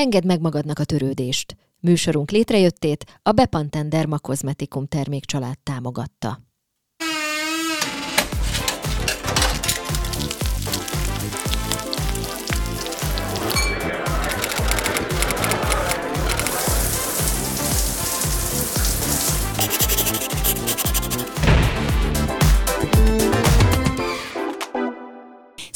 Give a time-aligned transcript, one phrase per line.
[0.00, 1.56] Engedd meg magadnak a törődést.
[1.80, 6.49] Műsorunk létrejöttét a Bepanten Derma Kozmetikum termékcsalád támogatta.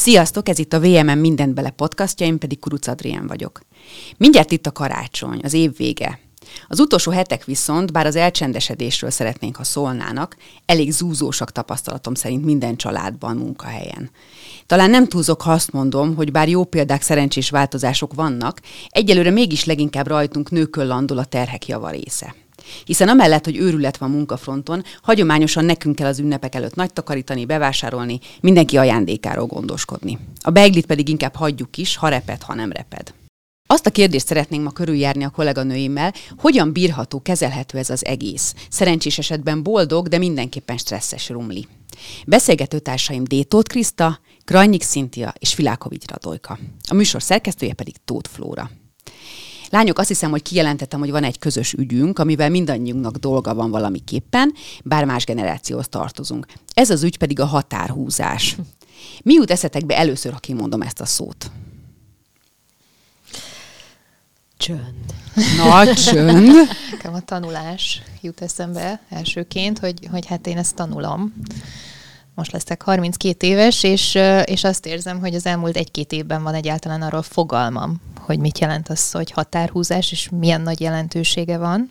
[0.04, 3.60] Sziasztok, ez itt a VMM Mindent Bele podcastja, én pedig Kuruc Adrián vagyok.
[4.16, 6.20] Mindjárt itt a karácsony, az év vége.
[6.68, 10.36] Az utolsó hetek viszont, bár az elcsendesedésről szeretnénk, ha szólnának,
[10.66, 14.10] elég zúzósak tapasztalatom szerint minden családban, munkahelyen.
[14.66, 19.64] Talán nem túlzok, ha azt mondom, hogy bár jó példák, szerencsés változások vannak, egyelőre mégis
[19.64, 22.34] leginkább rajtunk nőkön landol a terhek javarésze.
[22.84, 28.20] Hiszen amellett, hogy őrület van munkafronton, hagyományosan nekünk kell az ünnepek előtt nagy takarítani, bevásárolni,
[28.40, 30.18] mindenki ajándékáról gondoskodni.
[30.40, 33.14] A beiglit pedig inkább hagyjuk is, ha reped, ha nem reped.
[33.66, 38.54] Azt a kérdést szeretnénk ma körüljárni a kolléganőimmel, hogyan bírható, kezelhető ez az egész.
[38.68, 41.66] Szerencsés esetben boldog, de mindenképpen stresszes rumli.
[42.26, 43.46] Beszélgető társaim D.
[43.48, 46.58] Tóth Kriszta, Krajnyik Szintia és Filákovics Radojka.
[46.88, 48.70] A műsor szerkesztője pedig Tóth Flóra.
[49.74, 54.54] Lányok, azt hiszem, hogy kijelentettem, hogy van egy közös ügyünk, amivel mindannyiunknak dolga van valamiképpen,
[54.84, 56.46] bár más generációhoz tartozunk.
[56.74, 58.56] Ez az ügy pedig a határhúzás.
[59.22, 61.50] Mi jut eszetekbe először, ha kimondom ezt a szót?
[64.56, 65.14] Csönd.
[65.56, 66.52] Nagy csönd.
[66.90, 71.34] Nekem a tanulás jut eszembe elsőként, hogy, hogy hát én ezt tanulom.
[72.34, 77.02] Most leszek 32 éves, és, és azt érzem, hogy az elmúlt egy-két évben van egyáltalán
[77.02, 81.90] arról fogalmam, hogy mit jelent az, hogy határhúzás, és milyen nagy jelentősége van.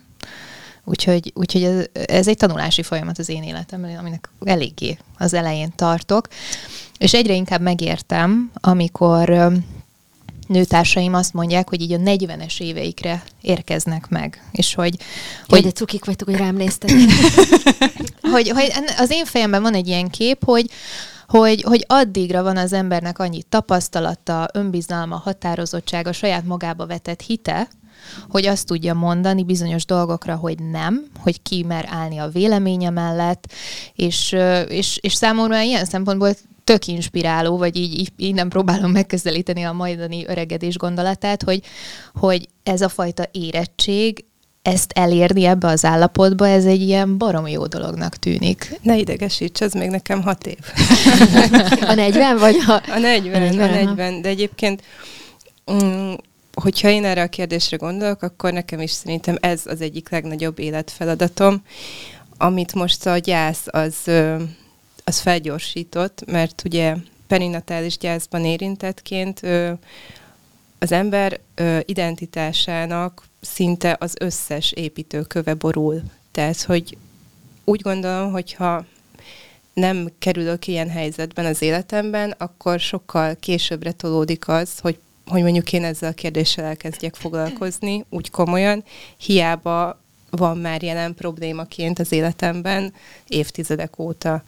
[0.84, 6.28] Úgyhogy, úgyhogy ez, ez egy tanulási folyamat az én életemben, aminek eléggé az elején tartok.
[6.98, 9.52] És egyre inkább megértem, amikor
[10.46, 14.96] nőtársaim azt mondják, hogy így a 40-es éveikre érkeznek meg, és hogy...
[15.46, 16.90] hogy de cukik vagytok, hogy rám néztek.
[18.34, 20.70] hogy, hogy az én fejemben van egy ilyen kép, hogy,
[21.38, 27.68] hogy, hogy addigra van az embernek annyi tapasztalata, önbizalma, határozottsága, saját magába vetett hite,
[28.28, 33.52] hogy azt tudja mondani bizonyos dolgokra, hogy nem, hogy ki mer állni a véleménye mellett,
[33.94, 34.36] és,
[34.68, 36.34] és, és számomra ilyen szempontból
[36.64, 41.62] tök inspiráló, vagy így, így innen próbálom megközelíteni a majdani öregedés gondolatát, hogy,
[42.14, 44.24] hogy ez a fajta érettség,
[44.64, 48.78] ezt elérni ebbe az állapotba, ez egy ilyen barom jó dolognak tűnik.
[48.82, 50.58] Ne idegesíts, ez még nekem hat év.
[51.80, 52.72] a 40 vagy a...
[52.72, 54.82] A 40, a 40, a 40 de egyébként
[55.72, 56.12] mm,
[56.54, 61.62] hogyha én erre a kérdésre gondolok, akkor nekem is szerintem ez az egyik legnagyobb életfeladatom,
[62.36, 64.10] amit most a gyász az
[65.04, 66.94] az felgyorsított, mert ugye
[67.26, 69.40] perinatális gyászban érintettként
[70.78, 71.40] az ember
[71.84, 76.02] identitásának szinte az összes építőköve borul.
[76.32, 76.96] Tehát, hogy
[77.64, 78.84] úgy gondolom, hogyha
[79.72, 85.84] nem kerülök ilyen helyzetben az életemben, akkor sokkal későbbre tolódik az, hogy, hogy mondjuk én
[85.84, 88.84] ezzel a kérdéssel elkezdjek foglalkozni, úgy komolyan,
[89.16, 90.00] hiába
[90.30, 92.92] van már jelen problémaként az életemben
[93.28, 94.42] évtizedek óta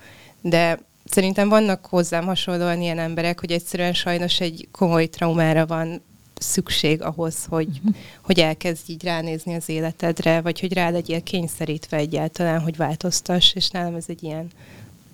[0.49, 6.03] de szerintem vannak hozzám hasonlóan ilyen emberek, hogy egyszerűen sajnos egy komoly traumára van
[6.41, 7.81] szükség ahhoz, hogy,
[8.23, 13.71] hogy elkezd így ránézni az életedre, vagy hogy rá legyél kényszerítve egyáltalán, hogy változtass, és
[13.71, 14.51] nálam ez egy ilyen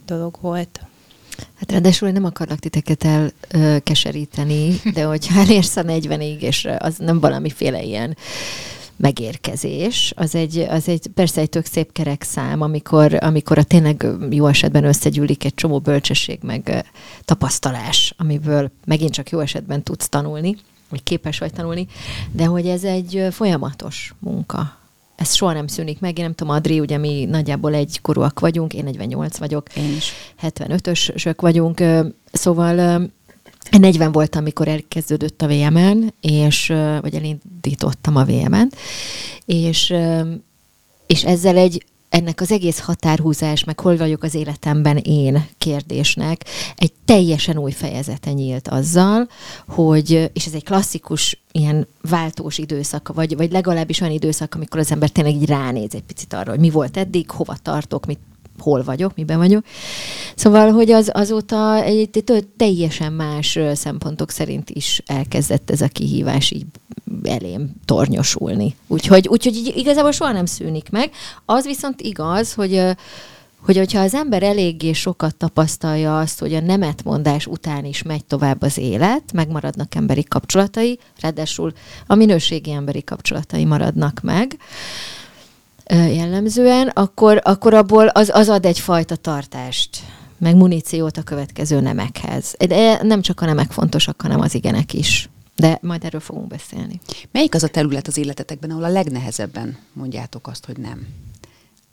[0.07, 0.81] dolog volt.
[1.55, 3.07] Hát ráadásul nem akarlak titeket
[3.49, 8.17] elkeseríteni, de hogyha elérsz a 40 és az nem valamiféle ilyen
[8.97, 14.07] megérkezés, az egy, az egy persze egy tök szép kerek szám, amikor, amikor a tényleg
[14.31, 16.91] jó esetben összegyűlik egy csomó bölcsesség, meg
[17.25, 20.57] tapasztalás, amiből megint csak jó esetben tudsz tanulni,
[20.93, 21.87] vagy képes vagy tanulni,
[22.31, 24.77] de hogy ez egy folyamatos munka.
[25.17, 26.19] Ez soha nem szűnik meg.
[26.19, 30.13] Én nem tudom, Adri, ugye mi nagyjából egy korúak vagyunk, én 48 vagyok, én is.
[30.43, 31.83] 75-ösök vagyunk,
[32.33, 33.01] szóval
[33.71, 36.67] 40 voltam, amikor elkezdődött a VMN, és,
[37.01, 38.69] vagy elindítottam a VMN,
[39.45, 39.95] és,
[41.07, 46.45] és ezzel egy ennek az egész határhúzás, meg hol vagyok az életemben én kérdésnek
[46.77, 49.29] egy teljesen új fejezete nyílt azzal,
[49.69, 54.91] hogy, és ez egy klasszikus ilyen váltós időszak, vagy, vagy legalábbis olyan időszak, amikor az
[54.91, 58.21] ember tényleg így ránéz egy picit arra, hogy mi volt eddig, hova tartok, mit
[58.59, 59.65] hol vagyok, miben vagyok.
[60.35, 66.51] Szóval, hogy az azóta egy, egy teljesen más szempontok szerint is elkezdett ez a kihívás
[66.51, 66.67] így
[67.25, 68.77] elém tornyosulni.
[68.87, 71.11] Úgyhogy, úgyhogy igazából soha nem szűnik meg.
[71.45, 72.95] Az viszont igaz, hogy
[73.65, 78.63] hogy hogyha az ember eléggé sokat tapasztalja azt, hogy a nemetmondás után is megy tovább
[78.63, 81.73] az élet, megmaradnak emberi kapcsolatai, ráadásul
[82.07, 84.57] a minőségi emberi kapcsolatai maradnak meg,
[85.91, 89.99] jellemzően, akkor, akkor abból az, az ad egyfajta tartást,
[90.39, 92.55] meg muníciót a következő nemekhez.
[92.69, 95.29] De nem csak a nemek fontosak, hanem az igenek is.
[95.63, 97.01] De majd erről fogunk beszélni.
[97.31, 101.07] Melyik az a terület az életetekben, ahol a legnehezebben mondjátok azt, hogy nem?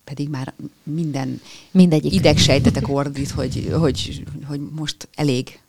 [0.04, 2.14] Pedig már minden Mindegyik.
[2.14, 5.60] idegsejtetek ordít, hogy, hogy, hogy most elég.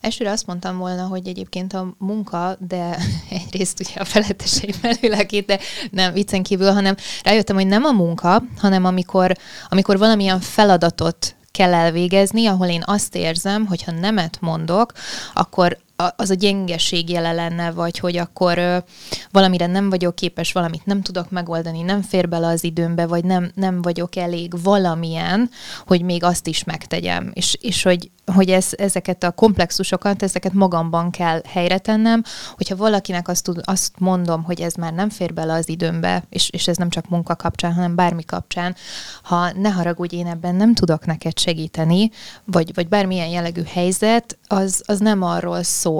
[0.00, 2.98] Elsőre azt mondtam volna, hogy egyébként a munka, de
[3.40, 5.58] egyrészt ugye a feletteseim felülakít, de
[5.90, 9.36] nem viccen kívül, hanem rájöttem, hogy nem a munka, hanem amikor,
[9.68, 14.92] amikor valamilyen feladatot kell elvégezni, ahol én azt érzem, hogy ha nemet mondok,
[15.34, 15.78] akkor
[16.16, 18.84] az a gyengeség jele lenne, vagy hogy akkor
[19.30, 23.50] valamire nem vagyok képes, valamit nem tudok megoldani, nem fér bele az időmbe, vagy nem,
[23.54, 25.50] nem vagyok elég valamilyen,
[25.86, 27.30] hogy még azt is megtegyem.
[27.34, 32.22] És, és hogy, hogy ez, ezeket a komplexusokat, ezeket magamban kell helyre tennem,
[32.56, 36.50] hogyha valakinek azt, tud, azt mondom, hogy ez már nem fér bele az időmbe, és,
[36.50, 38.74] és ez nem csak munka kapcsán, hanem bármi kapcsán,
[39.22, 42.10] ha ne haragudj, én ebben nem tudok neked segíteni,
[42.44, 45.91] vagy, vagy bármilyen jellegű helyzet, az, az nem arról szól,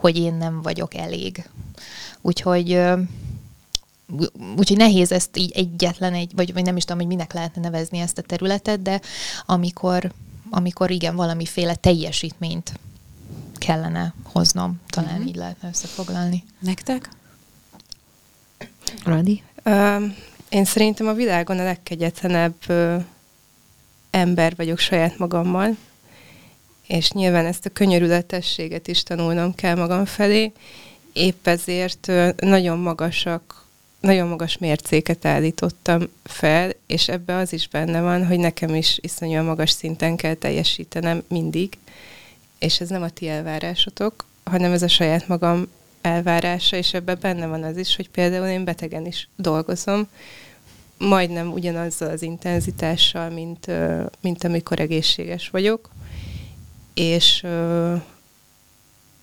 [0.00, 1.48] hogy én nem vagyok elég.
[2.20, 2.80] Úgyhogy
[4.56, 7.98] úgyhogy nehéz ezt így egyetlen egy, vagy, vagy nem is tudom, hogy minek lehetne nevezni
[7.98, 9.00] ezt a területet, de
[9.46, 10.12] amikor
[10.50, 12.72] amikor igen, valamiféle teljesítményt
[13.54, 14.80] kellene hoznom.
[14.88, 15.28] Talán uh-huh.
[15.28, 16.44] így lehetne összefoglalni.
[16.58, 17.08] Nektek?
[19.04, 19.42] Radi?
[19.64, 20.02] Uh,
[20.48, 23.04] én szerintem a világon a legkegyetlenebb uh,
[24.10, 25.76] ember vagyok saját magammal,
[26.88, 30.52] és nyilván ezt a könyörületességet is tanulnom kell magam felé.
[31.12, 33.66] Épp ezért nagyon magasak
[34.00, 39.44] nagyon magas mércéket állítottam fel, és ebbe az is benne van, hogy nekem is iszonyúan
[39.44, 41.78] magas szinten kell teljesítenem mindig,
[42.58, 45.68] és ez nem a ti elvárásotok, hanem ez a saját magam
[46.00, 50.08] elvárása, és ebbe benne van az is, hogy például én betegen is dolgozom,
[50.98, 53.66] majdnem ugyanazzal az intenzitással, mint,
[54.20, 55.90] mint amikor egészséges vagyok,
[56.98, 57.46] és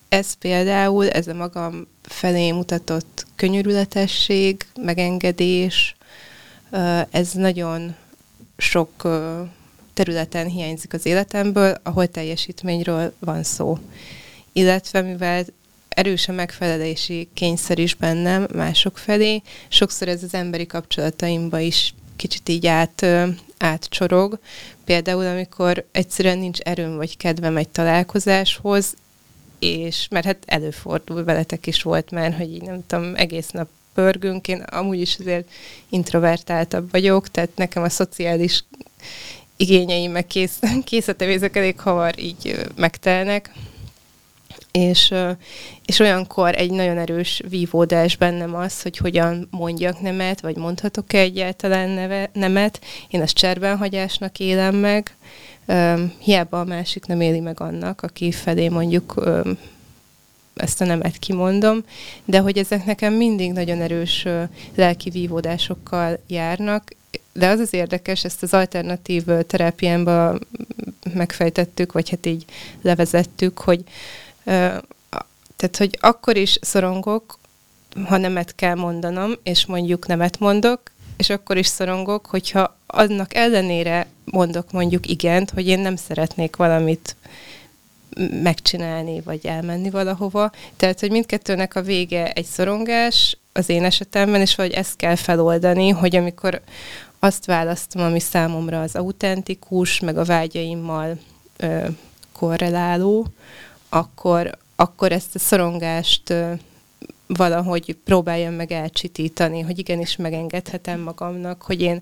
[0.10, 5.96] ez például, ez a magam felé mutatott könyörületesség, megengedés,
[7.10, 7.96] ez nagyon
[8.58, 9.08] sok
[9.94, 13.78] területen hiányzik az életemből, ahol teljesítményről van szó.
[14.54, 15.46] Illetve mivel
[15.90, 22.50] erős a megfelelési kényszer is bennem mások felé, sokszor ez az emberi kapcsolataimba is kicsit
[22.50, 23.06] így át,
[23.58, 24.40] átcsorog.
[24.86, 28.94] Például, amikor egyszerűen nincs erőm vagy kedvem egy találkozáshoz,
[29.60, 34.48] és mert hát előfordul, veletek is volt már, hogy így nem tudom, egész nap pörgünk,
[34.48, 35.50] én amúgy is azért
[35.90, 38.64] introvertáltabb vagyok, tehát nekem a szociális
[39.56, 43.52] igényeim, meg kész, készletevézek elég hamar így megtelnek,
[44.72, 45.14] és,
[45.86, 51.90] és olyankor egy nagyon erős vívódás bennem az, hogy hogyan mondjak nemet, vagy mondhatok-e egyáltalán
[51.90, 52.82] neve, nemet.
[53.10, 55.16] Én ezt cserbenhagyásnak élem meg,
[56.20, 59.24] hiába a másik nem éli meg annak, aki felé mondjuk
[60.56, 61.84] ezt a nemet kimondom,
[62.26, 64.28] de hogy ezek nekem mindig nagyon erős
[64.76, 66.92] lelki vívódásokkal járnak,
[67.34, 70.40] de az az érdekes, ezt az alternatív terápiámba
[71.14, 72.46] megfejtettük, vagy hát így
[72.82, 73.84] levezettük, hogy
[75.56, 77.40] tehát, hogy akkor is szorongok,
[78.06, 80.82] ha nemet kell mondanom, és mondjuk nemet mondok,
[81.18, 87.16] és akkor is szorongok, hogyha annak ellenére mondok mondjuk igent, hogy én nem szeretnék valamit
[88.44, 90.52] megcsinálni, vagy elmenni valahova.
[90.76, 95.90] Tehát, hogy mindkettőnek a vége egy szorongás az én esetemben, és hogy ezt kell feloldani,
[95.90, 96.62] hogy amikor
[97.20, 101.18] azt választom, ami számomra az autentikus, meg a vágyaimmal
[101.58, 101.86] ö,
[102.32, 103.28] korreláló,
[103.90, 106.34] akkor, akkor ezt a szorongást
[107.28, 112.02] valahogy próbáljam meg elcsitítani, hogy igenis megengedhetem magamnak, hogy én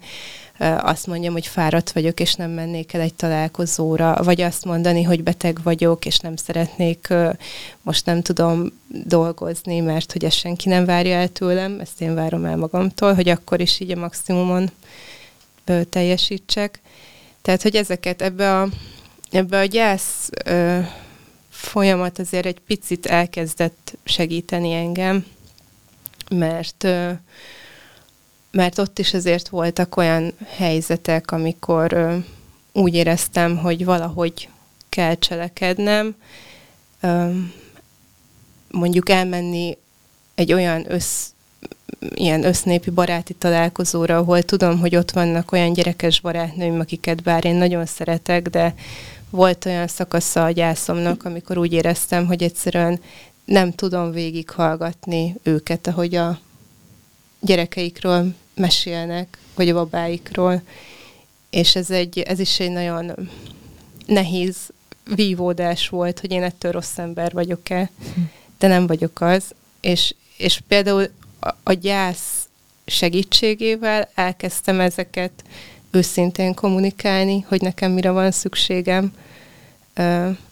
[0.59, 5.23] azt mondjam, hogy fáradt vagyok, és nem mennék el egy találkozóra, vagy azt mondani, hogy
[5.23, 7.13] beteg vagyok, és nem szeretnék
[7.81, 12.45] most nem tudom dolgozni, mert hogy ezt senki nem várja el tőlem, ezt én várom
[12.45, 14.71] el magamtól, hogy akkor is így a maximumon
[15.89, 16.79] teljesítsek.
[17.41, 18.67] Tehát, hogy ezeket ebbe a,
[19.31, 20.29] ebbe a gyász
[21.63, 25.25] folyamat azért egy picit elkezdett segíteni engem,
[26.29, 26.87] mert
[28.51, 32.17] mert ott is azért voltak olyan helyzetek, amikor
[32.71, 34.49] úgy éreztem, hogy valahogy
[34.89, 36.15] kell cselekednem,
[38.71, 39.77] mondjuk elmenni
[40.35, 41.25] egy olyan össz,
[41.99, 47.55] ilyen össznépi baráti találkozóra, ahol tudom, hogy ott vannak olyan gyerekes barátnőim, akiket bár én
[47.55, 48.75] nagyon szeretek, de
[49.33, 52.99] volt olyan szakasza a gyászomnak, amikor úgy éreztem, hogy egyszerűen
[53.45, 56.39] nem tudom végighallgatni őket, ahogy a
[57.39, 60.61] gyerekeikről mesélnek, vagy a babáikról.
[61.49, 63.29] És ez, egy, ez is egy nagyon
[64.05, 64.57] nehéz
[65.15, 67.89] vívódás volt, hogy én ettől rossz ember vagyok-e,
[68.59, 69.43] de nem vagyok az.
[69.81, 71.09] És, és például
[71.39, 72.47] a, a gyász
[72.85, 75.43] segítségével elkezdtem ezeket
[75.91, 79.13] őszintén kommunikálni, hogy nekem mire van szükségem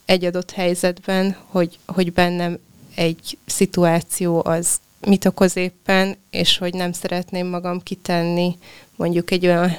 [0.05, 2.57] egy adott helyzetben, hogy, hogy bennem
[2.95, 8.57] egy szituáció az mit okoz éppen, és hogy nem szeretném magam kitenni
[8.95, 9.77] mondjuk egy olyan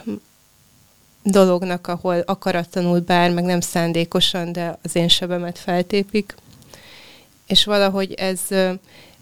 [1.23, 6.35] dolognak, ahol akaratlanul bár, meg nem szándékosan, de az én sebemet feltépik.
[7.47, 8.41] És valahogy ez,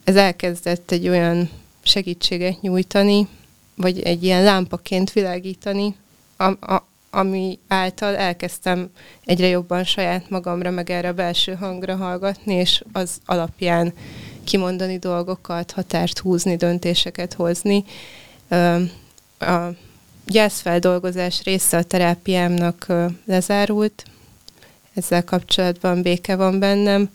[0.04, 1.50] ez elkezdett egy olyan
[1.82, 3.28] segítséget nyújtani,
[3.74, 5.94] vagy egy ilyen lámpaként világítani,
[6.36, 8.90] a, a, ami által elkezdtem
[9.24, 13.92] egyre jobban saját magamra, meg erre a belső hangra hallgatni, és az alapján
[14.44, 17.84] kimondani dolgokat, határt húzni, döntéseket hozni.
[19.38, 19.68] A
[20.26, 22.86] gyászfeldolgozás része a terápiámnak
[23.24, 24.04] lezárult,
[24.94, 27.10] ezzel kapcsolatban béke van bennem,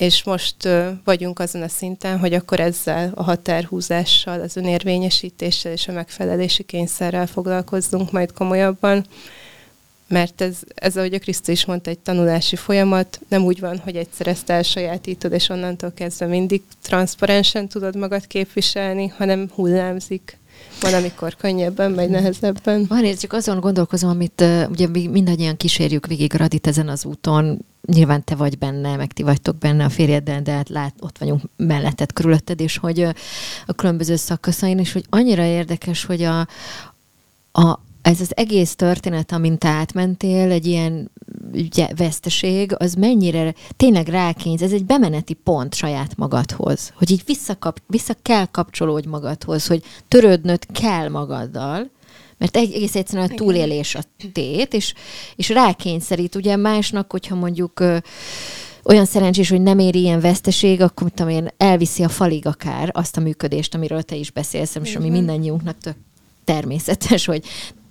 [0.00, 0.68] és most
[1.04, 7.26] vagyunk azon a szinten, hogy akkor ezzel a határhúzással, az önérvényesítéssel és a megfelelési kényszerrel
[7.26, 9.06] foglalkozzunk majd komolyabban,
[10.08, 13.96] mert ez, ez, ahogy a Krisztus is mondta, egy tanulási folyamat, nem úgy van, hogy
[13.96, 20.38] egyszer ezt elsajátítod, és onnantól kezdve mindig transzparensen tudod magad képviselni, hanem hullámzik.
[20.80, 22.84] Van, amikor könnyebben, vagy nehezebben.
[22.88, 28.24] Van, én csak azon gondolkozom, amit ugye mindannyian kísérjük végig Radit ezen az úton, nyilván
[28.24, 32.12] te vagy benne, meg ti vagytok benne a férjeddel, de hát lát, ott vagyunk melletted,
[32.12, 33.00] körülötted, és hogy
[33.66, 36.48] a különböző szakaszain, és hogy annyira érdekes, hogy a,
[37.52, 41.10] a, ez az egész történet, amint átmentél, egy ilyen
[41.52, 47.82] ugye, veszteség, az mennyire tényleg rákénysz, ez egy bemeneti pont saját magadhoz, hogy így visszakap,
[47.86, 51.90] vissza kell kapcsolódj magadhoz, hogy törődnöd kell magaddal,
[52.38, 54.00] mert egész egyszerűen a túlélés a
[54.32, 54.94] tét, és,
[55.36, 56.34] és rákényszerít.
[56.34, 57.96] Ugye másnak, hogyha mondjuk ö,
[58.84, 63.16] olyan szerencsés, hogy nem éri ilyen veszteség, akkor tudom én, elviszi a falig akár azt
[63.16, 65.96] a működést, amiről te is beszélsz, és ami mindannyiunknak tök
[66.44, 67.44] természetes, hogy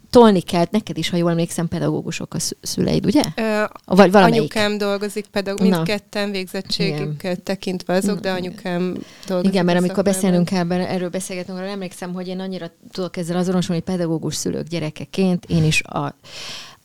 [0.10, 3.24] tolni kell, neked is, ha jól emlékszem, pedagógusok a szüleid, ugye?
[3.36, 4.56] Ö, Vagy valamelyik.
[4.56, 8.98] Anyukám dolgozik, pedagógus, mindketten végzettségüket tekintve azok, de anyukám
[9.28, 9.52] dolgozik.
[9.52, 13.82] Igen, mert amikor beszélünk kell, erről beszélgetünk, arra emlékszem, hogy én annyira tudok ezzel azonosulni,
[13.86, 16.16] hogy pedagógus szülők gyerekeként én is a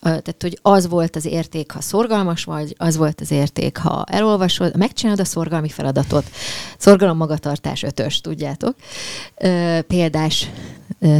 [0.01, 4.77] tehát, hogy az volt az érték, ha szorgalmas vagy, az volt az érték, ha elolvasod,
[4.77, 6.25] megcsinálod a szorgalmi feladatot.
[6.77, 8.75] Szorgalom magatartás ötös, tudjátok.
[9.87, 10.49] Példás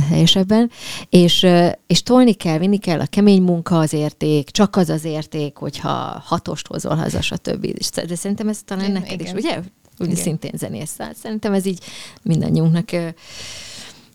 [0.10, 0.72] helyesebben.
[1.10, 1.48] És,
[1.88, 6.24] és tolni kell, vinni kell, a kemény munka az érték, csak az az érték, hogyha
[6.26, 7.68] hatost hozol haza, stb.
[8.08, 9.38] De szerintem ez talán neked igen.
[9.38, 9.60] is, ugye?
[10.00, 11.00] Úgy szintén zenész.
[11.22, 11.84] Szerintem ez így
[12.22, 12.92] mindannyiunknak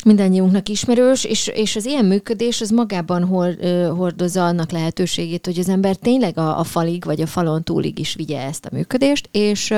[0.04, 3.64] mindannyiunknak ismerős, és, és az ilyen működés az magában hord,
[3.96, 8.14] hordozza annak lehetőségét, hogy az ember tényleg a, a falig vagy a falon túlig is
[8.14, 9.74] vigye ezt a működést, és,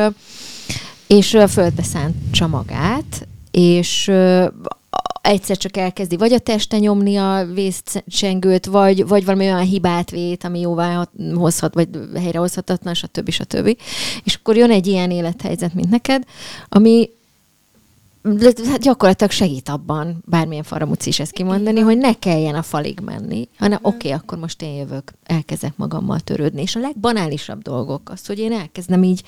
[1.07, 4.11] és földbe szántsa magát, és
[5.23, 10.45] egyszer csak elkezdi vagy a teste nyomni a vészcsengőt, vagy, vagy valami olyan hibát vét,
[10.45, 13.31] ami jóvá hozhat, vagy helyrehozhatatlan, stb.
[13.31, 13.77] stb.
[14.25, 16.23] És akkor jön egy ilyen élethelyzet, mint neked,
[16.69, 17.11] ami
[18.81, 23.79] gyakorlatilag segít abban, bármilyen faramúci is ezt kimondani, hogy ne kelljen a falig menni, hanem
[23.83, 26.63] oké, okay, akkor most én jövök, elkezdek magammal törődni.
[26.63, 29.23] És a legbanálisabb dolgok az, hogy én elkezdem így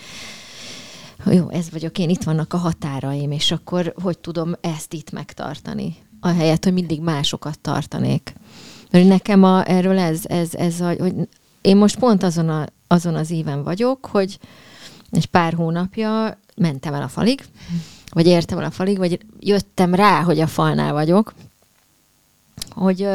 [1.31, 5.97] jó, ez vagyok én, itt vannak a határaim, és akkor hogy tudom ezt itt megtartani,
[6.21, 8.35] ahelyett, hogy mindig másokat tartanék.
[8.91, 11.15] Mert nekem a, erről ez, ez, ez a, hogy
[11.61, 14.39] én most pont azon, a, azon az éven vagyok, hogy
[15.11, 17.45] egy pár hónapja mentem el a falig,
[18.15, 21.35] vagy értem el a falig, vagy jöttem rá, hogy a falnál vagyok,
[22.71, 23.09] hogy,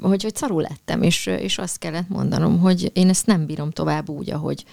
[0.00, 4.08] hogy, hogy szarul lettem, és, és azt kellett mondanom, hogy én ezt nem bírom tovább
[4.08, 4.64] úgy, ahogy,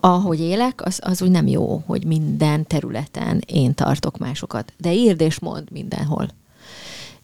[0.00, 4.72] ahogy élek, az, az úgy nem jó, hogy minden területen én tartok másokat.
[4.76, 6.28] De írd és mond mindenhol.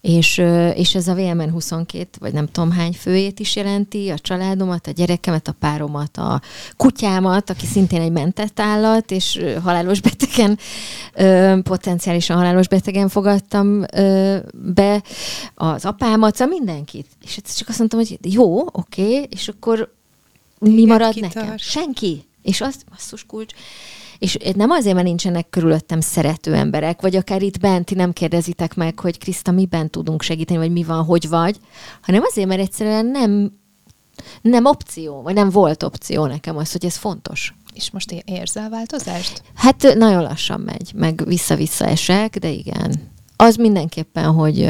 [0.05, 0.37] És,
[0.75, 4.91] és ez a VMN 22, vagy nem tudom hány főjét is jelenti, a családomat, a
[4.91, 6.41] gyerekemet, a páromat, a
[6.77, 10.59] kutyámat, aki szintén egy mentett állat, és halálos betegen,
[11.63, 13.85] potenciálisan halálos betegen fogadtam
[14.53, 15.03] be,
[15.55, 17.07] az apámat, szóval mindenkit.
[17.23, 19.93] És csak azt mondtam, hogy jó, oké, okay, és akkor
[20.59, 21.57] mi marad nekem?
[21.57, 22.23] Senki.
[22.41, 23.53] És azt, basszus kulcs,
[24.17, 28.99] és nem azért, mert nincsenek körülöttem szerető emberek, vagy akár itt bent, nem kérdezitek meg,
[28.99, 31.59] hogy Kriszta, miben tudunk segíteni, vagy mi van, hogy vagy,
[32.01, 33.51] hanem azért, mert egyszerűen nem,
[34.41, 37.55] nem opció, vagy nem volt opció nekem az, hogy ez fontos.
[37.73, 39.41] És most érzel változást?
[39.55, 44.63] Hát nagyon lassan megy, meg vissza-vissza esek, de igen az mindenképpen, hogy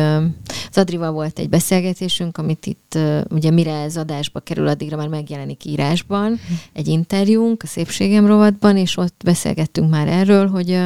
[0.69, 2.97] az Adrival volt egy beszélgetésünk, amit itt,
[3.29, 6.39] ugye mire ez adásba kerül, addigra már megjelenik írásban,
[6.73, 10.79] egy interjúnk a Szépségem rovatban, és ott beszélgettünk már erről, hogy,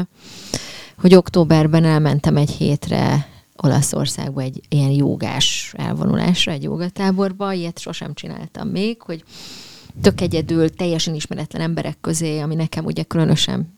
[0.97, 3.27] hogy októberben elmentem egy hétre
[3.63, 9.23] Olaszországba egy ilyen jogás elvonulásra, egy jogatáborba, ilyet sosem csináltam még, hogy
[10.01, 13.73] tök egyedül, teljesen ismeretlen emberek közé, ami nekem ugye különösen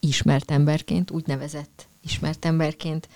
[0.00, 3.08] ismert emberként, úgynevezett ismert emberként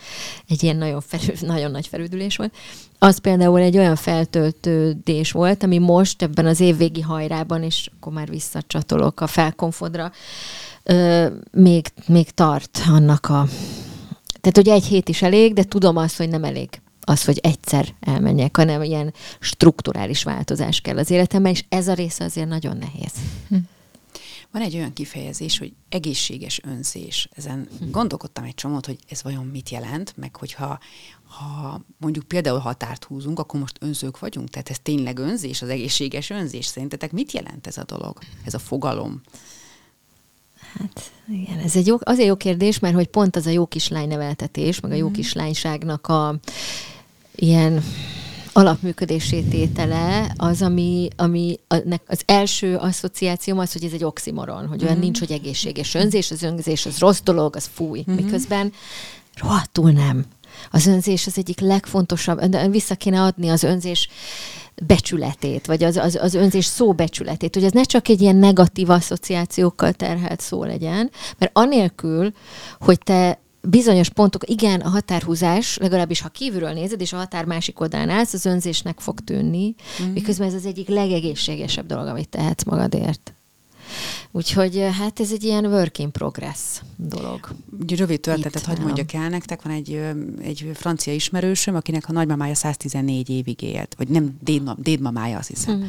[0.49, 2.55] egy ilyen nagyon, felül, nagyon nagy felüdülés volt.
[2.99, 8.29] Az például egy olyan feltöltődés volt, ami most ebben az évvégi hajrában, és akkor már
[8.29, 10.12] visszacsatolok a felkonfodra,
[10.83, 13.47] ö, még, még tart annak a...
[14.41, 16.69] Tehát, hogy egy hét is elég, de tudom azt, hogy nem elég
[17.05, 22.25] az, hogy egyszer elmenjek, hanem ilyen strukturális változás kell az életemben, és ez a része
[22.25, 23.12] azért nagyon nehéz.
[23.49, 23.57] Hm.
[24.52, 27.28] Van egy olyan kifejezés, hogy egészséges önzés.
[27.37, 27.90] Ezen hm.
[27.90, 30.78] gondolkodtam egy csomót, hogy ez vajon mit jelent, meg hogyha
[31.25, 34.49] ha mondjuk például határt húzunk, akkor most önzők vagyunk?
[34.49, 36.66] Tehát ez tényleg önzés, az egészséges önzés?
[36.66, 39.21] Szerintetek mit jelent ez a dolog, ez a fogalom?
[40.73, 44.09] Hát igen, ez egy jó, azért jó kérdés, mert hogy pont az a jó kislány
[44.09, 45.12] neveltetés, meg a jó hm.
[45.12, 46.38] kislányságnak a
[47.35, 47.82] ilyen
[48.52, 51.59] alapműködését tétele az, ami, ami
[52.06, 55.00] az első asszociációm az, hogy ez egy oximoron, hogy olyan mm.
[55.00, 58.04] nincs, hogy egészséges önzés, az önzés az rossz dolog, az fúj.
[58.11, 58.14] Mm.
[58.14, 58.73] Miközben
[59.35, 60.25] rohadtul nem.
[60.71, 64.09] Az önzés az egyik legfontosabb, vissza kéne adni az önzés
[64.87, 68.90] becsületét, vagy az, az, az önzés szó becsületét, hogy ez ne csak egy ilyen negatív
[68.90, 72.32] asszociációkkal terhelt szó legyen, mert anélkül,
[72.80, 77.81] hogy te bizonyos pontok, igen, a határhúzás, legalábbis ha kívülről nézed, és a határ másik
[77.81, 80.12] oldalán állsz, az önzésnek fog tűnni, mm.
[80.12, 83.35] miközben ez az egyik legegészségesebb dolog, amit tehetsz magadért.
[84.31, 87.49] Úgyhogy eh, hát ez egy ilyen work in progress dolog.
[87.81, 90.00] Egy rövid történetet, hogy mondjak el nektek, van egy,
[90.42, 95.77] egy francia ismerősöm, akinek a nagymamája 114 évig élt, vagy nem dédma, dédmamája, azt hiszem.
[95.77, 95.85] Mm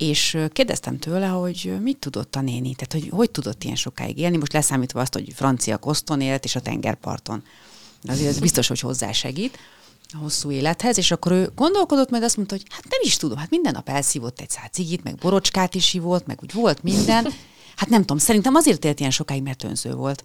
[0.00, 4.36] és kérdeztem tőle, hogy mit tudott a néni, tehát hogy hogy tudott ilyen sokáig élni,
[4.36, 7.42] most leszámítva azt, hogy francia koszton élt, és a tengerparton.
[8.08, 9.58] Azért ez biztos, hogy hozzásegít
[10.12, 13.38] a hosszú élethez, és akkor ő gondolkodott, majd azt mondta, hogy hát nem is tudom,
[13.38, 17.26] hát minden nap elszívott egy száz cigit, meg borocskát is hívott, meg úgy volt minden.
[17.80, 20.24] Hát nem tudom, szerintem azért élt ilyen sokáig, mert önző volt.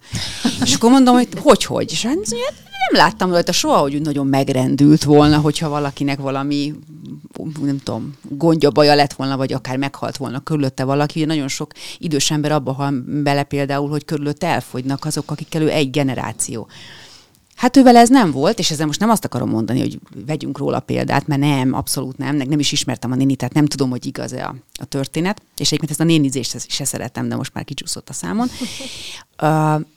[0.64, 1.90] És akkor mondom, hogy hogy, hogy?
[1.90, 6.74] És hát nem láttam rajta soha, hogy úgy nagyon megrendült volna, hogyha valakinek valami,
[7.60, 11.24] nem tudom, gondja, baja lett volna, vagy akár meghalt volna körülötte valaki.
[11.24, 15.90] Nagyon sok idős ember abba hal bele például, hogy körülötte elfogynak azok, akikkel ő egy
[15.90, 16.68] generáció.
[17.56, 20.80] Hát ővel ez nem volt, és ezzel most nem azt akarom mondani, hogy vegyünk róla
[20.80, 24.44] példát, mert nem, abszolút nem, nem is ismertem a néni, tehát nem tudom, hogy igaz-e
[24.44, 28.12] a, a történet, és egyébként ezt a nénizést se szeretem, de most már kicsúszott a
[28.12, 28.48] számon.
[29.42, 29.80] Uh,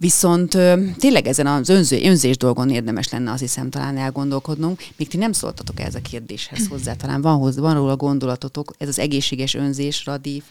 [0.00, 0.56] Viszont
[0.98, 4.84] tényleg ezen az önző, önzés dolgon érdemes lenne azt hiszem talán elgondolkodnunk.
[4.96, 8.88] Még ti nem szóltatok ez a kérdéshez hozzá, talán van, hozzá, van róla gondolatotok, ez
[8.88, 10.42] az egészséges önzés radi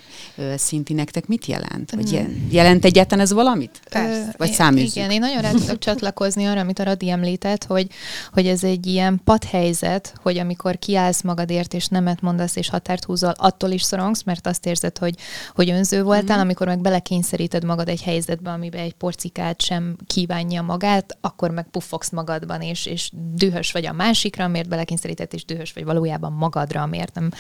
[0.56, 1.92] szinti nektek mit jelent?
[1.92, 2.48] Vagy hmm.
[2.52, 3.82] jelent egyáltalán ez valamit?
[3.90, 4.34] Persze.
[4.38, 4.96] Vagy száműzzük?
[4.96, 7.88] Igen, én nagyon rá tudok csatlakozni arra, amit a Radi említett, hogy,
[8.34, 13.34] hogy ez egy ilyen padhelyzet, hogy amikor kiállsz magadért, és nemet mondasz, és határt húzol,
[13.38, 15.16] attól is szorongsz, mert azt érzed, hogy,
[15.56, 16.46] hogy önző voltál, hmm.
[16.46, 21.70] amikor meg belekényszeríted magad egy helyzetbe, amiben egy porcik kritikát sem kívánja magát, akkor meg
[21.70, 26.86] puffogsz magadban, és, és dühös vagy a másikra, miért belekényszerített, és dühös vagy valójában magadra,
[26.86, 27.32] miért nem,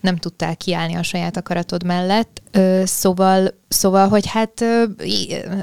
[0.00, 2.41] nem tudtál kiállni a saját akaratod mellett.
[2.84, 4.64] Szóval, szóval, hogy hát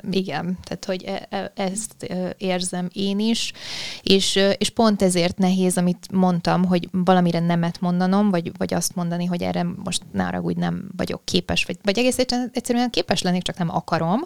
[0.09, 3.53] igen, tehát hogy e, e, ezt érzem én is,
[4.01, 9.25] és, és pont ezért nehéz, amit mondtam, hogy valamire nemet mondanom, vagy, vagy azt mondani,
[9.25, 12.17] hogy erre most nára úgy nem vagyok képes, vagy, vagy egész
[12.51, 14.21] egyszerűen képes lennék, csak nem akarom,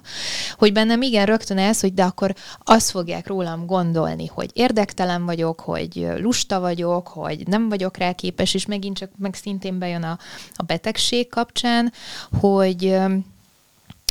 [0.57, 5.59] hogy bennem igen rögtön ez, hogy de akkor azt fogják rólam gondolni, hogy érdektelen vagyok,
[5.59, 10.17] hogy lusta vagyok, hogy nem vagyok rá képes, és megint csak meg szintén bejön a,
[10.53, 11.91] a betegség kapcsán,
[12.39, 12.51] hogy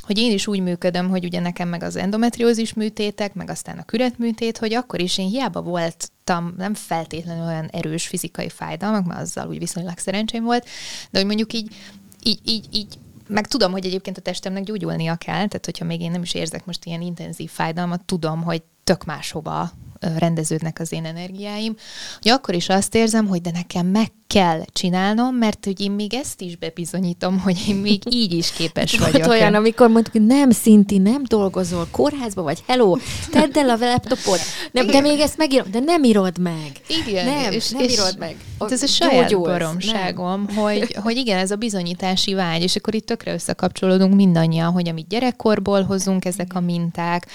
[0.02, 3.84] hogy én is úgy működöm, hogy ugye nekem meg az endometriózis műtétek, meg aztán a
[3.84, 9.48] küretműtét, hogy akkor is én hiába voltam nem feltétlenül olyan erős fizikai fájdalmak, mert azzal
[9.48, 10.66] úgy viszonylag szerencsém volt,
[11.10, 11.74] de hogy mondjuk így,
[12.22, 16.10] így, így, így meg tudom, hogy egyébként a testemnek gyógyulnia kell, tehát hogyha még én
[16.10, 19.70] nem is érzek most ilyen intenzív fájdalmat, tudom, hogy tök máshova
[20.18, 21.74] rendeződnek az én energiáim,
[22.20, 26.14] hogy akkor is azt érzem, hogy de nekem meg kell csinálnom, mert hogy én még
[26.14, 29.12] ezt is bebizonyítom, hogy én még így is képes vagyok.
[29.12, 32.96] Volt olyan, amikor mondtuk, hogy nem szinti, nem dolgozol kórházba, vagy hello,
[33.30, 34.38] tedd el a laptopot,
[34.72, 36.72] nem, de még ezt megírom, de nem írod meg.
[37.06, 38.36] Igen, nem, és, nem és írod meg.
[38.68, 43.32] Ez a saját baromságom, hogy, hogy igen, ez a bizonyítási vágy, és akkor itt tökre
[43.32, 47.26] összekapcsolódunk mindannyian, hogy amit gyerekkorból hozunk, ezek a minták,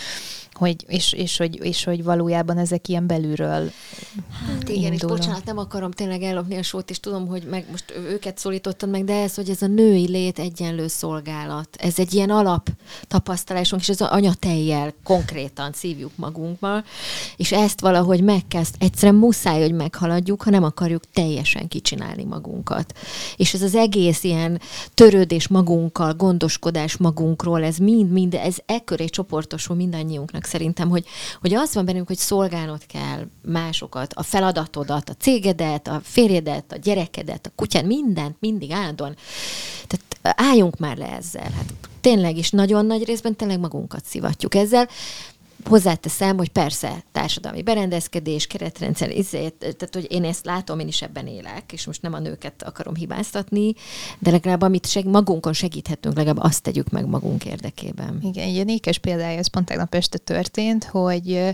[0.58, 3.72] hogy, és, és, hogy, és hogy valójában ezek ilyen belülről
[4.48, 7.94] Hát igen, és bocsánat, nem akarom tényleg ellopni a sót, és tudom, hogy meg most
[8.10, 12.30] őket szólítottad meg, de ez, hogy ez a női lét egyenlő szolgálat, ez egy ilyen
[12.30, 12.70] alap
[13.08, 16.84] tapasztalásunk, és ez az anyatejjel konkrétan szívjuk magunkba,
[17.38, 22.94] és ezt valahogy megkezd, egyszerűen muszáj, hogy meghaladjuk, ha nem akarjuk teljesen kicsinálni magunkat.
[23.36, 24.62] És ez az egész ilyen
[24.94, 31.06] törődés magunkkal, gondoskodás magunkról, ez mind-mind, ez ekköré csoportosul mindannyiunknak szerintem, hogy,
[31.42, 36.78] hogy az van bennünk, hogy szolgálnod kell másokat, a feladatodat, a cégedet, a férjedet, a
[36.78, 39.16] gyerekedet, a kutyán, mindent, mindig állandóan.
[39.88, 41.52] Tehát álljunk már le ezzel.
[41.56, 44.88] Hát tényleg is nagyon nagy részben tényleg magunkat szivatjuk ezzel.
[45.68, 51.28] Hozzáteszem, hogy persze társadalmi berendezkedés, keretrendszer, izé, tehát hogy én ezt látom, én is ebben
[51.28, 53.74] élek, és most nem a nőket akarom hibáztatni,
[54.20, 58.20] de legalább amit seg, magunkon segíthetünk, legalább azt tegyük meg magunk érdekében.
[58.24, 61.54] Igen, egy ékes példája, ez pont tegnap este történt, hogy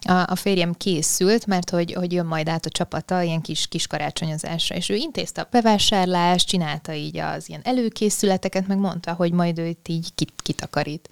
[0.00, 3.86] a, a férjem készült, mert hogy, hogy jön majd át a csapata ilyen kis, kis
[3.86, 9.58] karácsonyozásra, és ő intézte a bevásárlást, csinálta így az ilyen előkészületeket, meg mondta, hogy majd
[9.58, 11.08] ő itt így kit, kitakarít.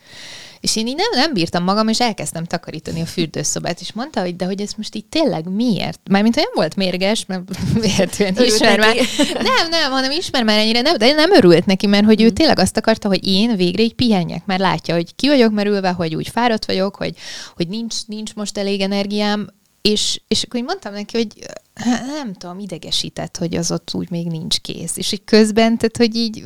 [0.60, 4.36] És én így nem, nem bírtam magam, és elkezdtem takarítani a fürdőszobát, és mondta, hogy
[4.36, 6.00] de hogy ez most így tényleg miért?
[6.10, 7.42] Mármint, hogy nem volt mérges, mert
[7.86, 8.96] véletlenül ismer már.
[9.32, 12.34] Nem, nem, hanem ismer már ennyire, nem, de nem örült neki, mert hogy ő mm.
[12.34, 16.14] tényleg azt akarta, hogy én végre így pihenjek, mert látja, hogy ki vagyok merülve, hogy
[16.14, 17.14] úgy fáradt vagyok, hogy,
[17.56, 19.48] hogy nincs, nincs most elég energiám,
[19.82, 21.32] és, és akkor így mondtam neki, hogy
[21.74, 24.96] hát nem tudom, idegesített, hogy az ott úgy még nincs kész.
[24.96, 26.42] És így közben, tehát, hogy így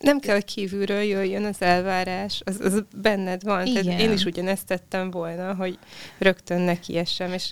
[0.00, 3.66] nem kell, hogy kívülről jöjjön az elvárás, az, az benned van.
[3.66, 3.84] Igen.
[3.84, 5.78] Tehát én is ugyanezt tettem volna, hogy
[6.18, 7.50] rögtön neki esem, és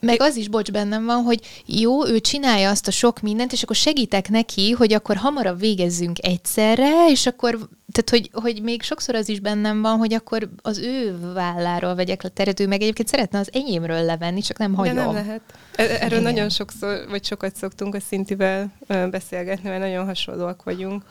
[0.00, 3.62] meg az is, bocs, bennem van, hogy jó, ő csinálja azt a sok mindent, és
[3.62, 9.14] akkor segítek neki, hogy akkor hamarabb végezzünk egyszerre, és akkor, tehát hogy, hogy még sokszor
[9.14, 13.08] az is bennem van, hogy akkor az ő válláról vegyek le teret, ő meg egyébként
[13.08, 14.94] szeretne az enyémről levenni, csak nem hagyom.
[14.94, 15.40] De nem lehet.
[15.76, 16.22] E, erről Igen.
[16.22, 21.02] nagyon sokszor, vagy sokat szoktunk a Szintivel beszélgetni, mert nagyon hasonlóak vagyunk.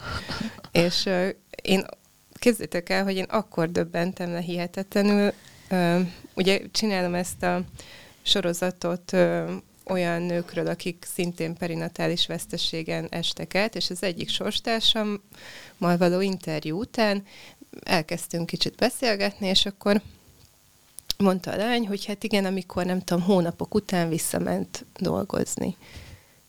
[0.72, 1.10] és
[1.62, 1.86] én
[2.34, 5.32] képzétek el, hogy én akkor döbbentem le hihetetlenül,
[6.34, 7.62] ugye csinálom ezt a
[8.22, 9.16] sorozatot
[9.90, 17.24] olyan nőkről, akik szintén perinatális veszteségen estek át, és az egyik sorstársammal való interjú után
[17.84, 20.02] elkezdtünk kicsit beszélgetni, és akkor
[21.18, 25.76] mondta a lány, hogy hát igen, amikor nem tudom, hónapok után visszament dolgozni.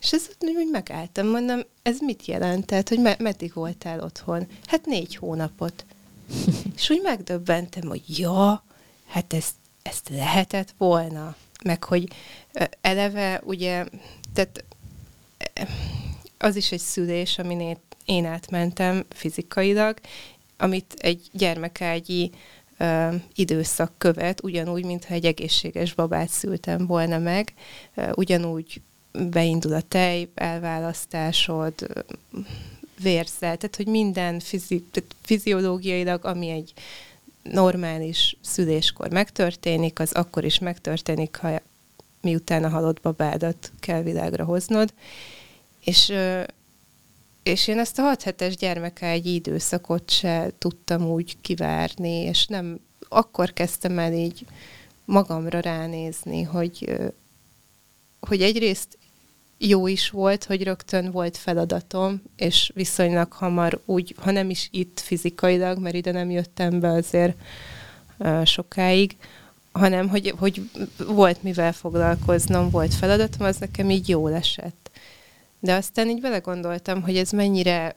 [0.00, 2.66] És ez úgy megálltam, mondom, ez mit jelent?
[2.66, 4.46] Tehát, hogy me- meddig voltál otthon?
[4.66, 5.84] Hát négy hónapot.
[6.76, 8.64] és úgy megdöbbentem, hogy ja,
[9.06, 12.08] hát ezt, ezt lehetett volna meg hogy
[12.80, 13.84] eleve ugye,
[14.34, 14.64] tehát
[16.38, 19.98] az is egy szülés, amin én átmentem fizikailag,
[20.56, 22.30] amit egy gyermekágyi
[22.76, 27.52] ö, időszak követ, ugyanúgy, mintha egy egészséges babát szültem volna meg,
[27.94, 28.80] ö, ugyanúgy
[29.12, 31.74] beindul a tej, elválasztásod,
[33.02, 36.72] vérszel, tehát hogy minden fizi, tehát fiziológiailag, ami egy
[37.52, 41.60] normális szüléskor megtörténik, az akkor is megtörténik, ha
[42.20, 44.92] miután a halott babádat kell világra hoznod.
[45.84, 46.12] És,
[47.42, 53.52] és én ezt a 6 hetes egy időszakot se tudtam úgy kivárni, és nem akkor
[53.52, 54.46] kezdtem el így
[55.04, 56.98] magamra ránézni, hogy,
[58.20, 58.98] hogy egyrészt
[59.58, 65.00] jó is volt, hogy rögtön volt feladatom, és viszonylag hamar úgy, ha nem is itt
[65.00, 67.36] fizikailag, mert ide nem jöttem be azért
[68.44, 69.16] sokáig,
[69.72, 70.70] hanem hogy, hogy
[71.06, 74.90] volt mivel foglalkoznom, volt feladatom, az nekem így jól esett.
[75.60, 77.94] De aztán így vele gondoltam, hogy ez mennyire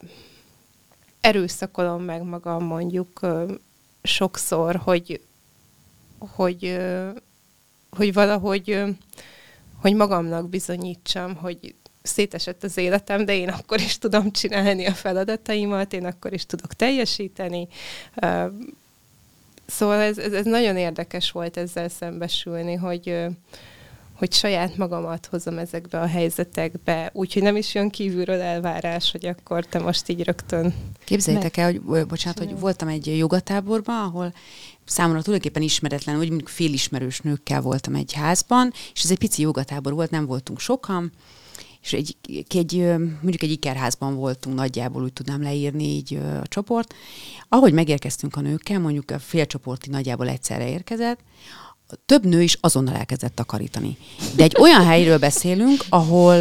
[1.20, 3.26] erőszakolom meg magam mondjuk
[4.02, 5.20] sokszor, hogy,
[6.18, 7.08] hogy, uh,
[7.90, 8.82] hogy valahogy
[9.82, 15.92] hogy magamnak bizonyítsam, hogy szétesett az életem, de én akkor is tudom csinálni a feladataimat,
[15.92, 17.68] én akkor is tudok teljesíteni.
[19.66, 23.26] Szóval ez, ez, ez nagyon érdekes volt ezzel szembesülni, hogy,
[24.12, 29.66] hogy saját magamat hozom ezekbe a helyzetekbe, úgyhogy nem is jön kívülről elvárás, hogy akkor
[29.66, 30.74] te most így rögtön...
[31.04, 34.32] Képzeljétek el, hogy bocsánat, hogy voltam egy jogatáborban, ahol
[34.84, 39.92] számomra tulajdonképpen ismeretlen, vagy mondjuk félismerős nőkkel voltam egy házban, és ez egy pici jogatábor
[39.92, 41.12] volt, nem voltunk sokan,
[41.82, 42.16] és egy,
[42.48, 46.94] egy, mondjuk egy ikerházban voltunk nagyjából, úgy tudnám leírni így a csoport.
[47.48, 51.18] Ahogy megérkeztünk a nőkkel, mondjuk a félcsoporti nagyjából egyszerre érkezett,
[52.06, 53.96] több nő is azonnal elkezdett takarítani.
[54.36, 56.36] De egy olyan helyről beszélünk, ahol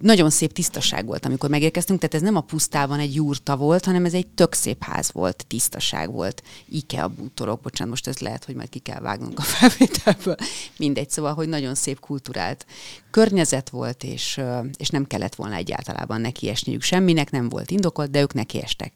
[0.00, 4.04] nagyon szép tisztaság volt, amikor megérkeztünk, tehát ez nem a pusztában egy jurta volt, hanem
[4.04, 8.54] ez egy tök szép ház volt, tisztaság volt, IKEA bútorok, bocsánat, most ez lehet, hogy
[8.54, 10.36] majd ki kell vágnunk a felvételből,
[10.76, 12.66] mindegy, szóval, hogy nagyon szép kulturált
[13.10, 14.40] környezet volt, és,
[14.76, 18.92] és nem kellett volna egyáltalában nekiesniük semminek, nem volt indokolt, de ők nekiestek.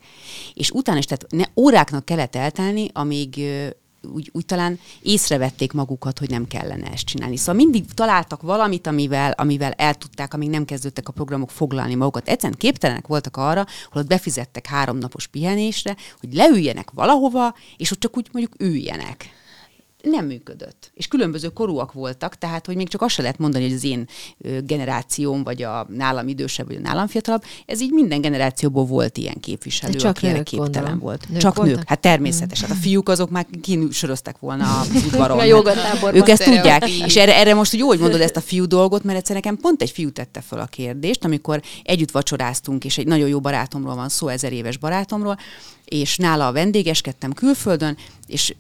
[0.55, 3.41] És utána is, tehát ne, óráknak kellett eltelni, amíg
[4.13, 7.37] úgy, úgy talán észrevették magukat, hogy nem kellene ezt csinálni.
[7.37, 12.29] Szóval mindig találtak valamit, amivel, amivel el tudták, amíg nem kezdődtek a programok foglalni magukat.
[12.29, 18.01] Egyszerűen képtelenek voltak arra, hogy ott befizettek három napos pihenésre, hogy leüljenek valahova, és ott
[18.01, 19.42] csak úgy mondjuk üljenek
[20.03, 20.91] nem működött.
[20.95, 24.07] És különböző korúak voltak, tehát hogy még csak azt se lehet mondani, hogy az én
[24.65, 29.41] generációm, vagy a nálam idősebb, vagy a nálam fiatalabb, ez így minden generációból volt ilyen
[29.41, 30.99] képviselő, csak aki nők, képtelen gondolom.
[30.99, 31.29] volt.
[31.29, 31.77] Nők csak voltak?
[31.77, 32.61] nők, hát természetes.
[32.61, 35.39] Hát a fiúk azok már kinősöröztek volna a udvaron.
[35.39, 35.45] A
[36.13, 36.89] Ők ezt tudják.
[36.89, 39.57] És erre, erre most úgy jó, hogy mondod ezt a fiú dolgot, mert egyszer nekem
[39.57, 43.95] pont egy fiú tette fel a kérdést, amikor együtt vacsoráztunk, és egy nagyon jó barátomról
[43.95, 45.39] van szó, ezer éves barátomról,
[45.85, 48.55] és nála vendégeskedtem külföldön, és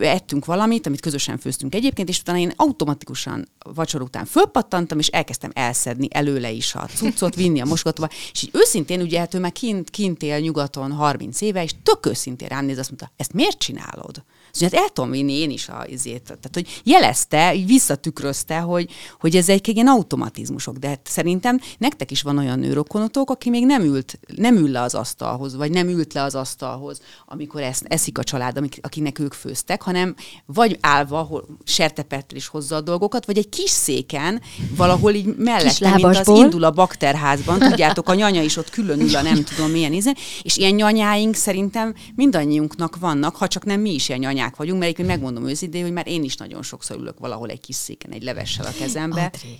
[0.00, 5.50] ettünk valamit, amit közösen főztünk egyébként, és utána én automatikusan vacsor után fölpattantam, és elkezdtem
[5.54, 9.52] elszedni előle is a cuccot, vinni a moskogatóba, és így őszintén, ugye hát ő már
[9.52, 13.58] kint, kint él nyugaton 30 éve, és tök őszintén rám néz, azt mondta, ezt miért
[13.58, 14.24] csinálod?
[14.54, 16.22] Azt mondja, hát el tudom vinni én is a izét.
[16.22, 18.90] Tehát, hogy jelezte, így visszatükrözte, hogy,
[19.20, 20.76] hogy ez egy ilyen automatizmusok.
[20.76, 24.80] De hát szerintem nektek is van olyan nőrokonotok, aki még nem ült, nem ül le
[24.80, 29.18] az asztalhoz, vagy nem ült le az asztalhoz, amikor esz, eszik a család, amik, akinek
[29.18, 30.14] ők főztek, hanem
[30.46, 34.42] vagy állva, hol sertepettel is hozza a dolgokat, vagy egy kis széken,
[34.76, 39.16] valahol így mellette, mint az indul a bakterházban, tudjátok, a nyanya is ott külön ül
[39.16, 43.94] a nem tudom milyen ízen, és ilyen nyanyáink szerintem mindannyiunknak vannak, ha csak nem mi
[43.94, 47.18] is ilyen nyanyák vagyunk, mert egyébként megmondom őszintén, hogy már én is nagyon sokszor ülök
[47.18, 49.24] valahol egy kis széken, egy levessel a kezembe.
[49.34, 49.58] Adri.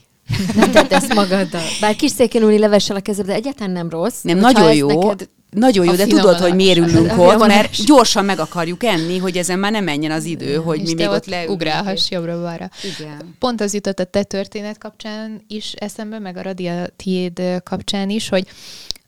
[0.55, 1.62] Ne tedd ezt magaddal.
[1.81, 4.23] Bár kis széken ülni levessel a kezed, de egyáltalán nem rossz.
[4.23, 5.29] Nem, nagyon jó, Neked...
[5.51, 9.37] nagyon jó, A de tudod, hogy miért ülünk ott, mert gyorsan meg akarjuk enni, hogy
[9.37, 11.55] ezen már nem menjen az idő, hogy mi még ott ott leülünk.
[11.55, 12.70] ugrálhass jobbra-balra.
[13.38, 18.29] Pont az jutott a te történet kapcsán is eszembe, meg a Radia tiéd kapcsán is,
[18.29, 18.47] hogy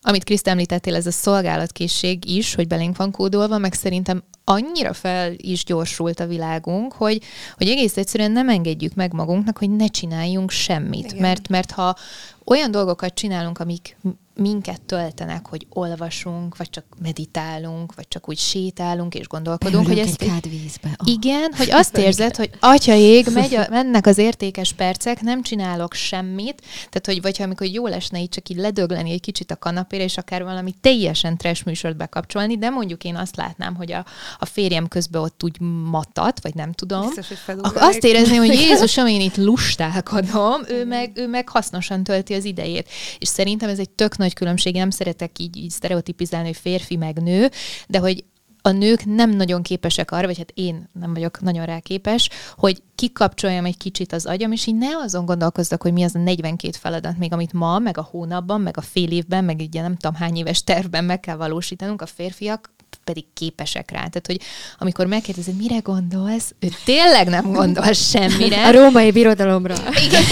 [0.09, 5.33] amit Kriszt említettél, ez a szolgálatkészség is, hogy belénk van kódolva, meg szerintem annyira fel
[5.37, 7.23] is gyorsult a világunk, hogy,
[7.57, 11.05] hogy egész egyszerűen nem engedjük meg magunknak, hogy ne csináljunk semmit.
[11.05, 11.23] Igen.
[11.23, 11.97] Mert, mert ha
[12.45, 13.97] olyan dolgokat csinálunk, amik
[14.37, 20.13] minket töltenek, hogy olvasunk, vagy csak meditálunk, vagy csak úgy sétálunk és gondolkodunk, hogy Beülünk
[20.13, 20.97] ezt egy kád vízbe.
[20.99, 21.13] Oh.
[21.13, 26.63] igen, hogy azt érzed, hogy atyaég, megy a, mennek az értékes percek, nem csinálok semmit,
[26.77, 30.03] tehát hogy vagy ha amikor jól esne így csak így ledögleni egy kicsit a kanapére,
[30.03, 34.05] és akár valami teljesen trash műsort bekapcsolni, de mondjuk én azt látnám, hogy a,
[34.39, 39.07] a férjem közben ott úgy matat, vagy nem tudom, Biztos, hogy azt érezném, hogy Jézusom,
[39.07, 42.89] én itt lustálkodom, ő meg, ő meg hasznosan tölti az idejét.
[43.19, 46.97] És szerintem ez egy tök nagy különbség, én nem szeretek így, így sztereotipizálni, hogy férfi
[46.97, 47.51] meg nő,
[47.89, 48.25] de hogy
[48.67, 52.83] a nők nem nagyon képesek arra, vagy hát én nem vagyok nagyon rá képes, hogy
[52.95, 56.73] kikapcsoljam egy kicsit az agyam, és így ne azon gondolkozzak, hogy mi az a 42
[56.81, 60.17] feladat, még amit ma, meg a hónapban, meg a fél évben, meg ugye nem tudom
[60.17, 62.71] hány éves tervben meg kell valósítanunk, a férfiak
[63.07, 63.97] pedig képesek rá.
[63.99, 64.41] Tehát, hogy
[64.79, 68.67] amikor megkérdezed, mire gondolsz, ő tényleg nem gondol semmire.
[68.67, 69.75] A római birodalomra.
[70.07, 70.23] Igen.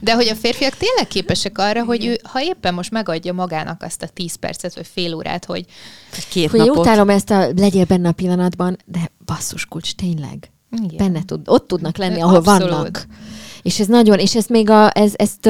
[0.00, 4.02] De hogy a férfiak tényleg képesek arra, hogy ő, ha éppen most megadja magának azt
[4.02, 5.64] a 10 percet, vagy fél órát, hogy
[6.30, 6.76] Két Hogy napot.
[6.76, 10.50] utálom ezt a legyél benne a pillanatban, de basszus kulcs, tényleg.
[10.84, 10.96] igen.
[10.96, 12.68] Benne tud, ott tudnak lenni, ahol abszolút.
[12.70, 13.06] vannak.
[13.62, 15.46] És ez nagyon, és ezt még a, ez, ezt,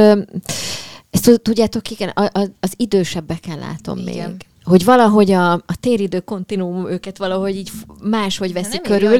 [1.11, 4.31] ezt tud- tudjátok, igen, a, a, az idősebbeken látom Igen.
[4.31, 4.47] még.
[4.67, 7.71] Hogy valahogy a, a téridő kontinuum őket valahogy így
[8.03, 9.19] máshogy veszik nem körül.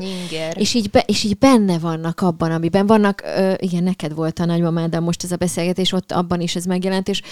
[0.55, 4.45] És így, be, és így benne vannak abban, amiben vannak, ö, igen, neked volt a
[4.45, 7.23] nagymamáddal most ez a beszélgetés, ott abban is ez megjelent, és,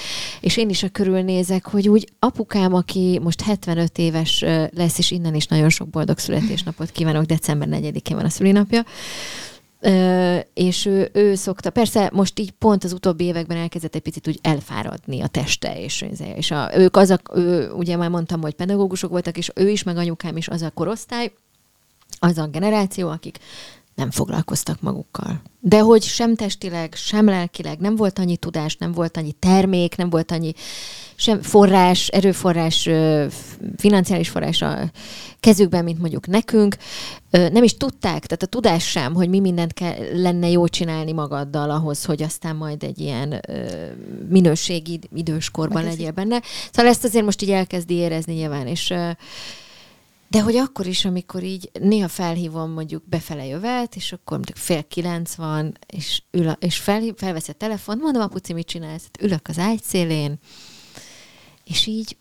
[0.41, 4.45] és én is a körülnézek, hogy úgy apukám, aki most 75 éves
[4.77, 8.85] lesz, és innen is nagyon sok boldog születésnapot kívánok, december 4-én van a szülinapja,
[10.55, 14.39] És ő, ő szokta, persze most így pont az utóbbi években elkezdett egy picit úgy
[14.43, 16.05] elfáradni a teste, és,
[16.37, 19.83] és a, ők az a, ő, ugye már mondtam, hogy pedagógusok voltak, és ő is,
[19.83, 21.33] meg anyukám is az a korosztály,
[22.19, 23.39] az a generáció, akik
[23.95, 25.43] nem foglalkoztak magukkal.
[25.61, 30.11] De hogy sem testileg, sem lelkileg nem volt annyi tudás, nem volt annyi termék, nem
[30.11, 30.53] volt annyi
[31.17, 32.89] sem forrás, erőforrás,
[33.77, 34.91] financiális forrás a
[35.41, 36.77] kezükben, mint mondjuk nekünk.
[37.31, 41.71] Nem is tudták, tehát a tudás sem, hogy mi mindent kell, lenne jó csinálni magaddal
[41.71, 43.41] ahhoz, hogy aztán majd egy ilyen
[44.29, 46.43] minőségi időskorban legyél benne.
[46.73, 48.95] Szóval ezt azért most így elkezdi érezni nyilván, és
[50.35, 54.85] de hogy akkor is, amikor így néha felhívom mondjuk befele jövet, és akkor mondjuk fél
[54.85, 59.03] kilenc van, és, ül a, és fel, felvesz a telefon, mondom, apuci, mit csinálsz?
[59.03, 60.39] Hát ülök az ágy szélén,
[61.65, 62.17] és így,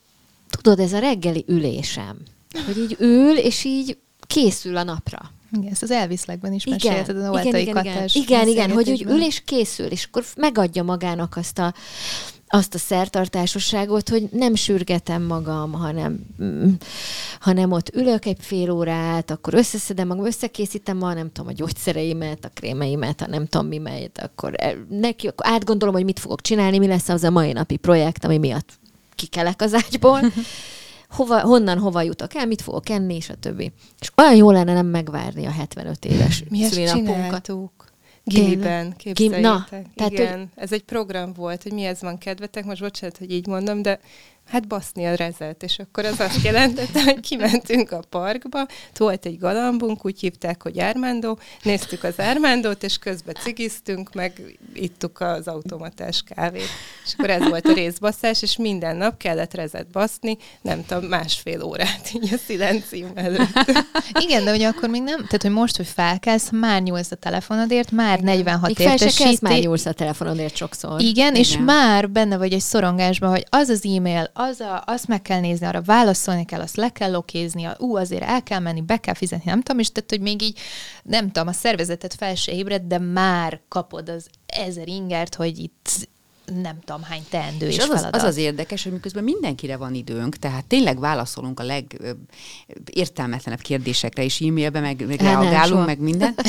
[0.50, 2.18] tudod, ez a reggeli ülésem,
[2.66, 3.98] hogy így ül, és így
[4.28, 5.32] készül a napra.
[5.52, 9.22] Igen, ezt az elviszlegben is mesélted, a igen, igen, igen, igen, igen, hogy úgy ül
[9.22, 11.74] és készül, és akkor megadja magának azt a,
[12.54, 16.70] azt a szertartásosságot, hogy nem sürgetem magam, hanem, mm,
[17.40, 22.46] hanem ott ülök egy fél órát, akkor összeszedem magam, összekészítem ma, nem tudom, a gyógyszereimet,
[22.46, 24.56] a krémeimet, a nem tudom mi megy, akkor
[24.90, 28.38] neki, akkor átgondolom, hogy mit fogok csinálni, mi lesz az a mai napi projekt, ami
[28.38, 28.70] miatt
[29.16, 30.20] kikelek az ágyból,
[31.16, 33.72] hova, honnan hova jutok el, mit fogok enni, és a többi.
[34.00, 37.92] És olyan jó lenne nem megvárni a 75 éves Mi ezt csináltuk.
[38.24, 39.42] Gimiben, képzeljétek.
[39.42, 40.48] Na, tehát, Igen, hogy...
[40.56, 44.00] ez egy program volt, hogy mi ez van kedvetek, most bocsánat, hogy így mondom, de
[44.48, 48.66] hát baszni a rezet, és akkor az azt jelentette, hogy kimentünk a parkba,
[48.98, 55.20] volt egy galambunk, úgy hívták, hogy Ármándó, néztük az Ármándót, és közben cigiztünk, meg ittuk
[55.20, 56.68] az automatás kávét.
[57.06, 61.64] És akkor ez volt a részbasszás, és minden nap kellett rezet baszni, nem tudom, másfél
[61.64, 63.76] órát így a szilencium előtt.
[64.20, 67.92] Igen, de hogy akkor még nem, tehát hogy most, hogy felkelsz, már nyúlsz a telefonodért,
[67.92, 69.38] már 46 még értesíti.
[69.42, 71.02] már nyúlsz a telefonodért sokszor.
[71.02, 75.08] Igen, Igen, és már benne vagy egy szorongásban, hogy az az e-mail, az a, azt
[75.08, 78.82] meg kell nézni, arra válaszolni kell, azt le kell lokézni, ú, azért el kell menni,
[78.82, 80.60] be kell fizetni, nem tudom, és tehát, hogy még így,
[81.04, 86.08] nem tudom, a szervezetet fel se ébred, de már kapod az ezer ingert, hogy itt
[86.62, 88.16] nem tudom hány teendő és, és az, feladat.
[88.16, 94.42] az az érdekes, hogy miközben mindenkire van időnk, tehát tényleg válaszolunk a legértelmetlenebb kérdésekre, és
[94.42, 96.36] e-mailbe, meg, meg reagálunk, meg minden.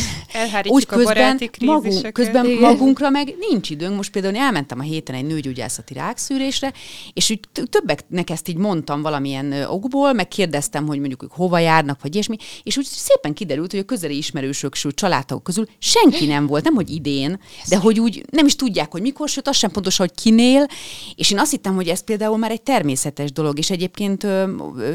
[0.64, 2.58] Úgy közben, magunk, közben Igen.
[2.58, 3.96] magunkra meg nincs időnk.
[3.96, 6.72] Most például elmentem a héten egy nőgyógyászati rákszűrésre,
[7.12, 12.02] és úgy többeknek ezt így mondtam valamilyen okból, meg kérdeztem, hogy mondjuk ők hova járnak,
[12.02, 16.64] vagy ilyesmi, és úgy szépen kiderült, hogy a közeli ismerősök, családtagok közül senki nem volt,
[16.64, 19.96] nem hogy idén, de hogy úgy nem is tudják, hogy mikor, sőt, azt sem fontos,
[19.96, 20.66] hogy kinél,
[21.14, 24.26] és én azt hittem, hogy ez például már egy természetes dolog, és egyébként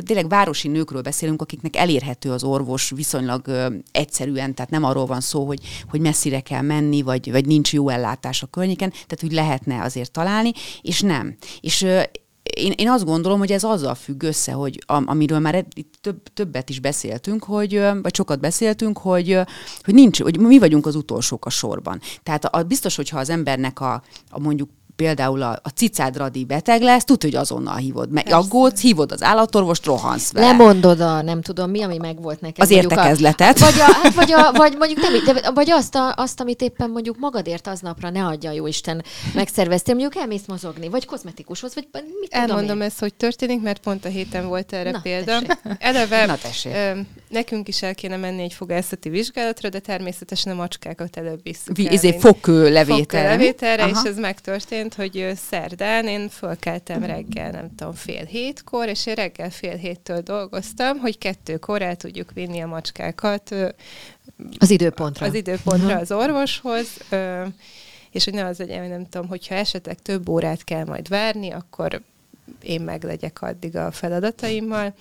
[0.03, 5.45] tényleg városi nőkről beszélünk, akiknek elérhető az orvos viszonylag egyszerűen, tehát nem arról van szó,
[5.45, 5.59] hogy,
[5.89, 10.11] hogy messzire kell menni, vagy, vagy nincs jó ellátás a környéken, tehát úgy lehetne azért
[10.11, 11.35] találni, és nem.
[11.61, 11.85] És
[12.55, 16.23] én, én azt gondolom, hogy ez azzal függ össze, hogy am, amiről már itt több,
[16.33, 19.39] többet is beszéltünk, hogy, vagy sokat beszéltünk, hogy,
[19.83, 22.01] hogy nincs, hogy mi vagyunk az utolsók a sorban.
[22.23, 26.81] Tehát a, biztos, hogyha az embernek a, a mondjuk például a, a cicád radi beteg
[26.81, 28.11] lesz, tudod, hogy azonnal hívod.
[28.11, 30.45] Meg aggódsz, hívod az állatorvost, rohansz vele.
[30.45, 32.63] Lemondod a, nem tudom mi, ami meg volt neked.
[32.63, 33.57] Az értekezletet.
[33.57, 36.61] A, vagy, a, hát vagy, a, vagy mondjuk nem, de, vagy azt, a, azt, amit
[36.61, 41.87] éppen mondjuk magadért aznapra ne adja jó Isten megszerveztél, mondjuk elmész mozogni, vagy kozmetikushoz, vagy
[42.19, 45.39] mit Elmondom ezt, hogy történik, mert pont a héten volt erre Na, példa.
[45.39, 45.57] Tessék.
[45.79, 46.73] Eleve Na, tessék.
[46.73, 51.75] Ö, nekünk is el kéne menni egy fogászati vizsgálatra, de természetesen a macskákat előbb visszük.
[51.75, 53.29] Vi, ezért fokkő levételre.
[53.29, 59.05] levételre, és ez megtörtént történt, hogy szerdán én fölkeltem reggel, nem tudom, fél hétkor, és
[59.05, 63.55] én reggel fél héttől dolgoztam, hogy kettőkor el tudjuk vinni a macskákat
[64.57, 65.25] az időpontra.
[65.25, 66.87] Az időpontra az orvoshoz,
[68.11, 72.01] és hogy ne az legyen, nem tudom, hogyha esetleg több órát kell majd várni, akkor
[72.61, 74.93] én meg legyek addig a feladataimmal.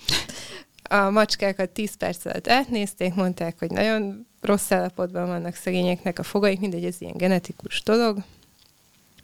[0.83, 6.59] A macskákat 10 perc alatt átnézték, mondták, hogy nagyon rossz állapotban vannak szegényeknek a fogaik,
[6.59, 8.17] mindegy, ez ilyen genetikus dolog,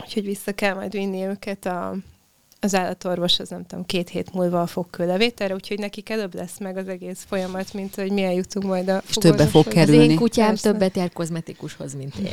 [0.03, 1.95] Úgyhogy vissza kell majd vinni őket a,
[2.59, 6.77] az állatorvos, az nem tudom, két hét múlva a fogkőlevételre, úgyhogy nekik előbb lesz meg
[6.77, 10.03] az egész folyamat, mint hogy milyen jutunk majd a És többe fog kerülni.
[10.03, 10.71] Az én kutyám Persze.
[10.71, 12.31] többet jár kozmetikushoz, mint én.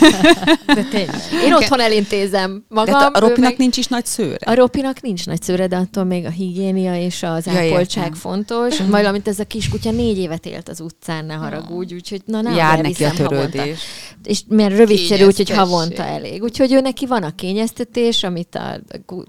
[0.76, 1.20] de tényleg.
[1.44, 2.98] Én otthon elintézem magam.
[2.98, 3.58] De a Ropinak meg...
[3.58, 4.46] nincs is nagy szőre?
[4.46, 8.18] A Ropinak nincs nagy szőre, de attól még a higiénia és az ja, ápoltság értem.
[8.18, 8.78] fontos.
[8.78, 12.54] Majd amint ez a kiskutya négy évet élt az utcán, ne haragudj, úgyhogy na nem
[12.54, 13.60] Jár neki a törődés.
[13.60, 13.80] Havonta.
[14.24, 16.42] És mert rövidszerű, úgyhogy havonta elég.
[16.42, 18.80] Úgyhogy ő neki van a kényeztetés, amit a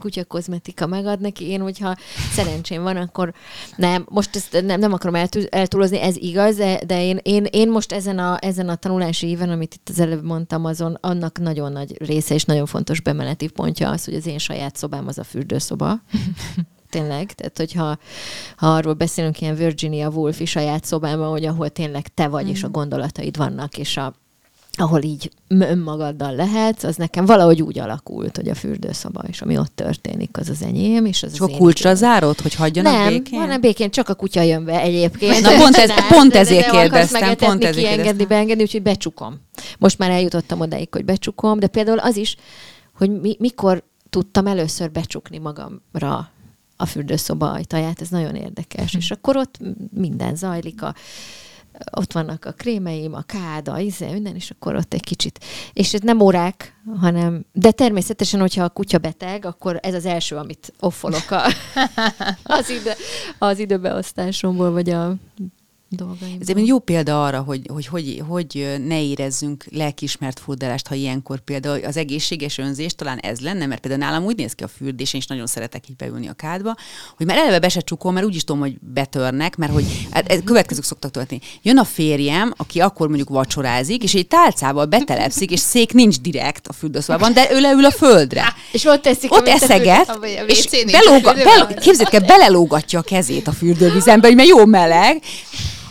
[0.06, 1.48] kutya kozmetika megad neki.
[1.48, 1.96] Én, hogyha
[2.32, 3.34] szerencsém van, akkor
[3.76, 7.92] nem, most ezt nem, nem akarom eltúlozni, ez igaz, de, de én, én, én, most
[7.92, 12.02] ezen a, ezen a tanulási éven, amit itt az előbb mondtam, azon annak nagyon nagy
[12.06, 16.02] része és nagyon fontos bemeneti pontja az, hogy az én saját szobám az a fürdőszoba.
[16.96, 17.34] tényleg.
[17.34, 17.98] Tehát, hogyha
[18.58, 22.50] ha arról beszélünk, ilyen Virginia Woolf is saját szobában, hogy ahol tényleg te vagy, mm.
[22.50, 24.14] és a gondolataid vannak, és a
[24.80, 29.76] ahol így önmagaddal lehetsz, az nekem valahogy úgy alakult, hogy a fürdőszoba, és ami ott
[29.76, 33.48] történik, az az enyém, és az és az a kulcsra zárod, hogy hagyjanak nem, békén?
[33.48, 35.42] Nem, békén, csak a kutya jön be egyébként.
[35.42, 38.28] Na pont, ez, pont ezért de, de kérdeztem, pont ezért kérdeztem.
[38.28, 39.40] beengedni, úgyhogy becsukom.
[39.78, 42.36] Most már eljutottam odaig, hogy becsukom, de például az is,
[42.94, 46.30] hogy mi, mikor tudtam először becsukni magamra
[46.78, 48.92] a fürdőszoba ajtaját, ez nagyon érdekes.
[48.92, 48.98] Hm.
[49.04, 49.60] És akkor ott
[49.94, 50.96] minden zajlik, a,
[51.92, 55.46] ott vannak a krémeim, a káda, íze, minden, és akkor ott egy kicsit.
[55.74, 60.36] És ez nem órák, hanem, de természetesen, hogyha a kutya beteg, akkor ez az első,
[60.36, 61.42] amit offolok a,
[62.44, 62.96] az, ide,
[63.38, 65.16] az időbeosztásomból, vagy a
[65.96, 66.42] dolgaimban.
[66.42, 71.40] Ez egy jó példa arra, hogy hogy, hogy, hogy ne érezzünk lelkismert furdalást, ha ilyenkor
[71.40, 75.14] például az egészséges önzés talán ez lenne, mert például nálam úgy néz ki a fürdés,
[75.14, 76.76] én is nagyon szeretek így beülni a kádba,
[77.18, 80.44] hogy már eleve be se csukom, mert úgy is tudom, hogy betörnek, mert hogy hát,
[80.44, 81.42] következők szoktak történni.
[81.62, 86.68] Jön a férjem, aki akkor mondjuk vacsorázik, és egy tálcával betelepszik, és szék nincs direkt
[86.68, 88.54] a fürdőszobában, de ő leül a földre.
[88.72, 94.36] És ott eszik, ott eszeget, és belóga, bel, képzeld belelógatja a kezét a fürdővízembe, hogy
[94.36, 95.24] mert jó meleg,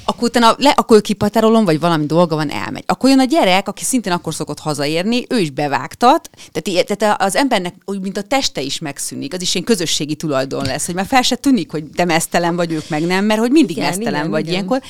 [0.05, 2.85] akkor utána le, akkor kipatárolom, vagy valami dolga van, elmegy.
[2.87, 7.37] Akkor jön a gyerek, aki szintén akkor szokott hazaérni, ő is bevágtat, tehát, tehát az
[7.37, 11.07] embernek úgy, mint a teste is megszűnik, az is ilyen közösségi tulajdon lesz, hogy már
[11.07, 14.15] fel se tűnik, hogy te mesztelen vagy, ők meg nem, mert hogy mindig igen, mesztelen
[14.15, 14.53] igen, vagy igen.
[14.53, 14.81] ilyenkor,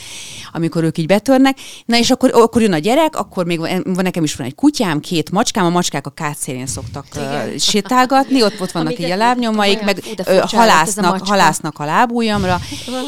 [0.53, 1.59] amikor ők így betörnek.
[1.85, 5.01] Na és akkor, akkor jön a gyerek, akkor még van, nekem is van egy kutyám,
[5.01, 9.83] két macskám, a macskák a kátszélén szoktak uh, sétálgatni, ott, ott vannak így a lábnyomaik,
[9.83, 12.61] meg uh, halásznak, a halásznak a lábújamra,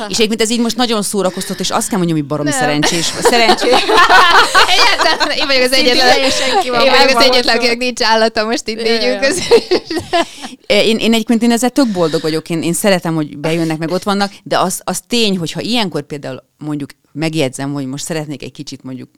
[0.09, 3.13] és egyébként ez így most nagyon szórakoztat, és azt kell mondjam, hogy barom szerencsés.
[3.21, 3.83] Szerencsés.
[4.77, 6.19] Egyáltalán, én vagyok az egyetlen,
[6.65, 9.45] én vagyok az egyetlen, akinek nincs állata most itt négyünk közül.
[10.67, 14.03] Én, én egyébként én ezzel tök boldog vagyok, én, én szeretem, hogy bejönnek, meg ott
[14.03, 18.83] vannak, de az, az tény, hogyha ilyenkor például mondjuk megjegyzem, hogy most szeretnék egy kicsit
[18.83, 19.11] mondjuk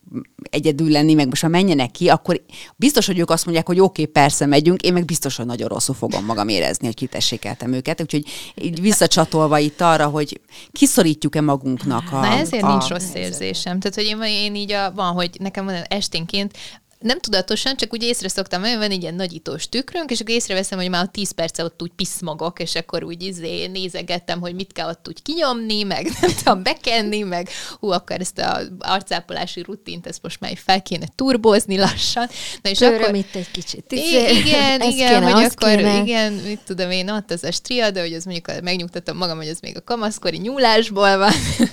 [0.42, 2.44] egyedül lenni, meg most ha menjenek ki, akkor
[2.76, 5.68] biztos, hogy ők azt mondják, hogy oké, okay, persze megyünk, én meg biztos, hogy nagyon
[5.68, 8.00] rosszul fogom magam érezni, hogy kitessékeltem őket.
[8.00, 8.24] Úgyhogy
[8.54, 10.40] így visszacsatolva itt arra, hogy
[10.72, 12.20] kiszorítjuk-e magunknak a...
[12.20, 13.80] Na ezért a, nincs rossz érzésem.
[13.80, 16.56] Tehát, hogy én, én így a, van, hogy nekem van esténként
[16.98, 20.78] nem tudatosan, csak úgy észre szoktam, hogy van egy ilyen nagyítós tükrünk, és akkor észreveszem,
[20.78, 24.72] hogy már a 10 perce ott úgy piszmogok, és akkor úgy izé nézegettem, hogy mit
[24.72, 27.48] kell ott úgy kinyomni, meg nem tudom, bekenni, meg
[27.80, 32.28] hú, akkor ezt a arcápolási rutint, ezt most már fel kéne turbózni lassan.
[32.62, 33.14] Na és Töröm akkor...
[33.14, 33.92] itt egy kicsit.
[33.92, 36.00] Igen, igen, igen kéne, hogy akkor, kéne.
[36.02, 39.60] igen, mit tudom én, ott az a striada, hogy az mondjuk megnyugtatom magam, hogy az
[39.60, 41.32] még a kamaszkori nyúlásból van,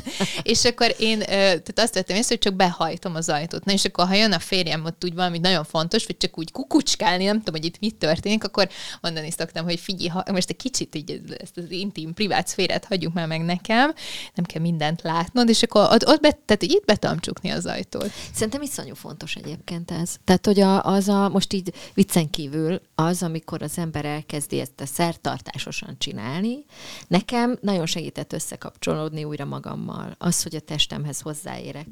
[0.44, 3.66] és akkor én tehát azt vettem észre, hogy csak behajtom az ajtót.
[3.66, 6.52] Na és akkor, ha jön a férjem ott úgy valami nagyon fontos, vagy csak úgy
[6.52, 8.70] kukucskálni, nem tudom, hogy itt mit történik, akkor
[9.02, 13.14] mondani szoktam, hogy figyelj, ha most egy kicsit így ezt az intim, privát szférát hagyjuk
[13.14, 13.94] már meg nekem,
[14.34, 17.66] nem kell mindent látnod, és akkor ott, ott be, tehát így itt be csukni az
[17.66, 18.12] ajtót.
[18.34, 20.16] Szerintem iszonyú fontos egyébként ez.
[20.24, 24.82] Tehát, hogy a, az a, most így viccen kívül, az, amikor az ember elkezdi ezt
[24.82, 26.66] a szertartásosan csinálni,
[27.08, 30.16] nekem nagyon segített összekapcsolódni újra magammal.
[30.18, 31.88] Az, hogy a testemhez hozzáérek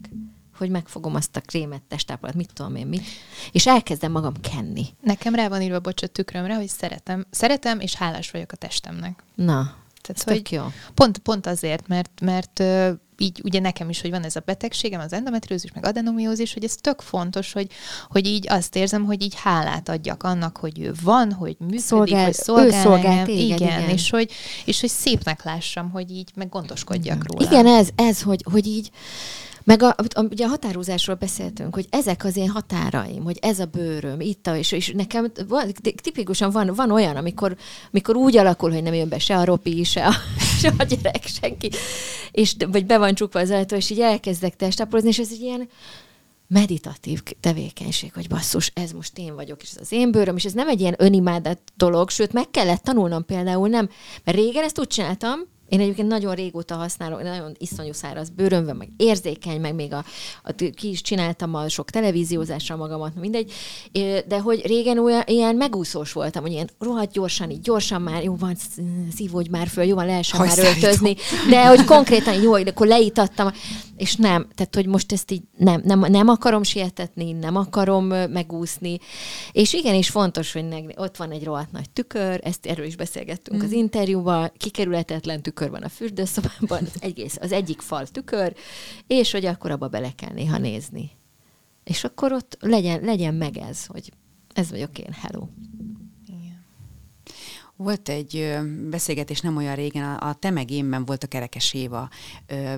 [0.58, 3.04] hogy megfogom azt a krémet, testápolat, mit tudom én mit,
[3.52, 4.86] és elkezdem magam kenni.
[5.02, 9.24] Nekem rá van írva, bocsot tükrömre, hogy szeretem, szeretem, és hálás vagyok a testemnek.
[9.36, 10.64] Na, tehát, hogy jó.
[10.94, 12.64] Pont, pont azért, mert, mert
[13.18, 16.76] így ugye nekem is, hogy van ez a betegségem, az endometriózis, meg adenomiózis, hogy ez
[16.76, 17.68] tök fontos, hogy,
[18.10, 22.24] hogy így azt érzem, hogy így hálát adjak annak, hogy ő van, hogy működik, szolgál,
[22.24, 24.32] hogy szolgál, ő szolgál téged, igen, igen, És, hogy,
[24.66, 27.46] és hogy szépnek lássam, hogy így meg gondoskodjak róla.
[27.46, 28.92] Igen, ez, ez hogy, hogy így
[29.64, 33.66] meg a, a, ugye a határozásról beszéltünk, hogy ezek az én határaim, hogy ez a
[33.66, 37.56] bőröm, itt a, és, és nekem van, tipikusan van, van olyan, amikor,
[37.92, 40.14] amikor úgy alakul, hogy nem jön be se a ropi, se a,
[40.62, 41.70] se a gyerek, senki,
[42.32, 45.70] és, vagy be van csukva az ajtó, és így elkezdek testápolozni, és ez egy ilyen,
[46.48, 50.54] meditatív tevékenység, hogy basszus, ez most én vagyok, és ez az én bőröm, és ez
[50.54, 53.90] nem egy ilyen önimádat dolog, sőt, meg kellett tanulnom például, nem,
[54.24, 55.40] mert régen ezt úgy csináltam,
[55.74, 60.06] én egyébként nagyon régóta használom, nagyon iszonyú száraz bőröm van, meg érzékeny, meg még a,
[60.44, 63.52] a, ki is csináltam a sok televíziózásra magamat, mindegy,
[64.28, 68.36] de hogy régen olyan, ilyen megúszós voltam, hogy ilyen rohadt gyorsan, így gyorsan már, jó
[68.36, 68.56] van,
[69.16, 71.16] szívódj már föl, jó van, lehessen már öltözni,
[71.50, 73.52] de hogy konkrétan jó, akkor leítattam,
[73.98, 79.00] és nem, tehát hogy most ezt így nem, nem, nem akarom sietetni, nem akarom megúszni,
[79.52, 80.66] és igenis fontos, hogy
[80.96, 83.66] ott van egy rohadt nagy tükör, ezt erről is beszélgettünk mm.
[83.66, 88.56] az interjúban, kikerülhetetlen tükör van a fürdőszobában, egész, az egyik fal tükör,
[89.08, 91.12] és hogy akkor abba bele kell néha nézni.
[91.84, 94.12] És akkor ott legyen, legyen meg ez, hogy
[94.54, 95.48] ez vagyok én, hello.
[97.76, 98.58] Volt egy
[98.90, 102.10] beszélgetés nem olyan régen, a, a Te meg énben volt a Kerekes Éva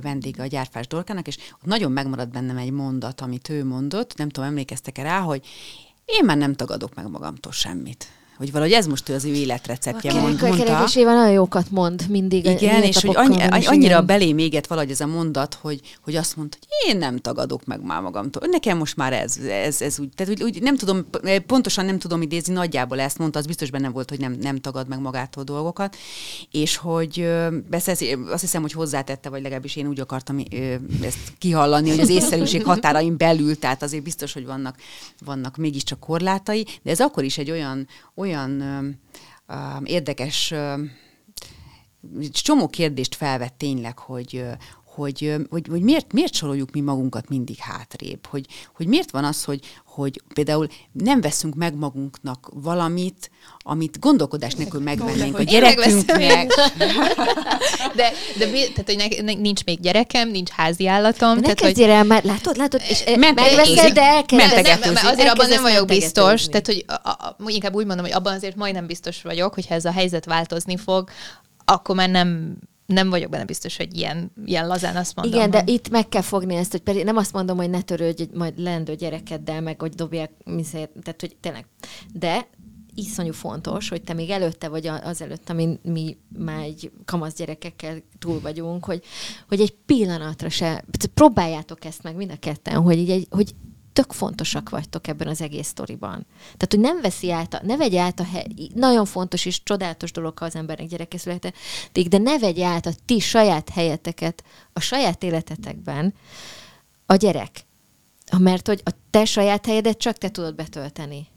[0.02, 4.30] vendége a Gyárfás Dorkának, és ott nagyon megmaradt bennem egy mondat, amit ő mondott, nem
[4.30, 5.46] tudom, emlékeztek-e rá, hogy
[6.06, 8.08] én már nem tagadok meg magamtól semmit
[8.38, 10.64] hogy valahogy ez most az ő életreceptje a mond, mondta.
[10.64, 12.46] Kerekesével nagyon jókat mond mindig.
[12.46, 14.06] Igen, és hogy annyi, annyira igen.
[14.06, 17.84] belé méget valahogy ez a mondat, hogy, hogy azt mondta, hogy én nem tagadok meg
[17.84, 18.48] már magamtól.
[18.48, 21.06] Nekem most már ez, ez, ez úgy, tehát úgy, úgy, nem tudom,
[21.46, 24.88] pontosan nem tudom idézni, nagyjából ezt mondta, az biztos benne volt, hogy nem, nem tagad
[24.88, 25.96] meg magától dolgokat,
[26.52, 27.28] és hogy
[27.70, 30.44] beszélsz, azt hiszem, hogy hozzátette, vagy legalábbis én úgy akartam
[31.02, 34.76] ezt kihallani, hogy az észszerűség határain belül, tehát azért biztos, hogy vannak,
[35.26, 38.25] vannak mégiscsak korlátai, de ez akkor is egy olyan, olyan
[39.48, 40.54] uh, érdekes,
[42.32, 44.44] csomó kérdést felvett tényleg, hogy,
[44.96, 49.44] hogy, hogy, hogy miért, miért soroljuk mi magunkat mindig hátrébb, hogy, hogy miért van az,
[49.44, 53.30] hogy, hogy például nem veszünk meg magunknak valamit,
[53.60, 56.48] amit gondolkodás nélkül megvennénk a gyerekünknek.
[57.96, 61.36] de, de tehát, hogy ne, nincs még gyerekem, nincs házi állatom.
[61.36, 61.82] Ne tehát, hogy...
[61.82, 66.86] el már, látod, látod, és megveszed, de mert azért abban nem vagyok biztos, tehát hogy
[66.88, 70.26] a, a, inkább úgy mondom, hogy abban azért majdnem biztos vagyok, hogyha ez a helyzet
[70.26, 71.10] változni fog,
[71.66, 75.34] akkor már nem nem vagyok benne biztos, hogy ilyen, ilyen lazán azt mondom.
[75.34, 78.24] Igen, de itt meg kell fogni ezt, hogy pedig nem azt mondom, hogy ne törődj
[78.34, 81.66] majd lendő gyerekeddel, meg hogy dobják, miszért, tehát hogy tényleg.
[82.14, 82.48] De
[82.96, 88.40] iszonyú fontos, hogy te még előtte vagy azelőtt, amin mi már egy kamasz gyerekekkel túl
[88.40, 89.04] vagyunk, hogy,
[89.48, 93.56] hogy egy pillanatra se, próbáljátok ezt meg mind a ketten, hogy, így egy, hogy
[93.96, 96.26] tök fontosak vagytok ebben az egész sztoriban.
[96.44, 100.12] Tehát, hogy nem veszi át, a, ne vegye át a hely, nagyon fontos és csodálatos
[100.12, 104.44] dolog, ha az embernek gyereke születik, de ne vegye át a ti saját helyeteket
[104.74, 106.14] a saját életetekben
[107.06, 107.66] a gyerek.
[108.38, 111.28] Mert hogy a te saját helyedet csak te tudod betölteni.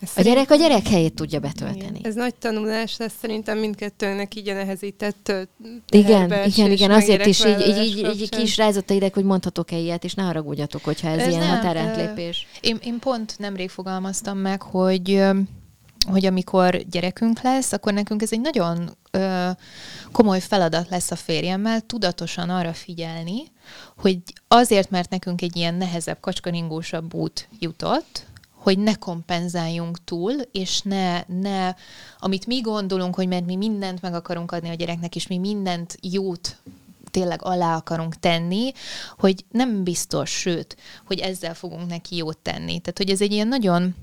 [0.00, 2.00] Ez a gyerek a gyerek helyét tudja betölteni.
[2.02, 5.32] Ez nagy tanulás lesz szerintem mindkettőnek így a nehezített
[5.90, 9.24] Igen, igen, igen, azért is így, így, így, így ki is rázott a ideg, hogy
[9.24, 12.46] mondhatok-e ilyet, és ne haragudjatok, hogyha ez, ez ilyen határátlépés.
[12.60, 15.22] Én, én pont nemrég fogalmaztam meg, hogy
[16.10, 19.48] hogy amikor gyerekünk lesz, akkor nekünk ez egy nagyon ö,
[20.12, 23.42] komoly feladat lesz a férjemmel, tudatosan arra figyelni,
[23.96, 24.18] hogy
[24.48, 28.26] azért, mert nekünk egy ilyen nehezebb, kacskaringósabb út jutott,
[28.58, 31.74] hogy ne kompenzáljunk túl, és ne, ne,
[32.18, 35.98] amit mi gondolunk, hogy mert mi mindent meg akarunk adni a gyereknek, és mi mindent
[36.02, 36.56] jót
[37.10, 38.72] tényleg alá akarunk tenni,
[39.18, 42.80] hogy nem biztos, sőt, hogy ezzel fogunk neki jót tenni.
[42.80, 43.94] Tehát, hogy ez egy ilyen nagyon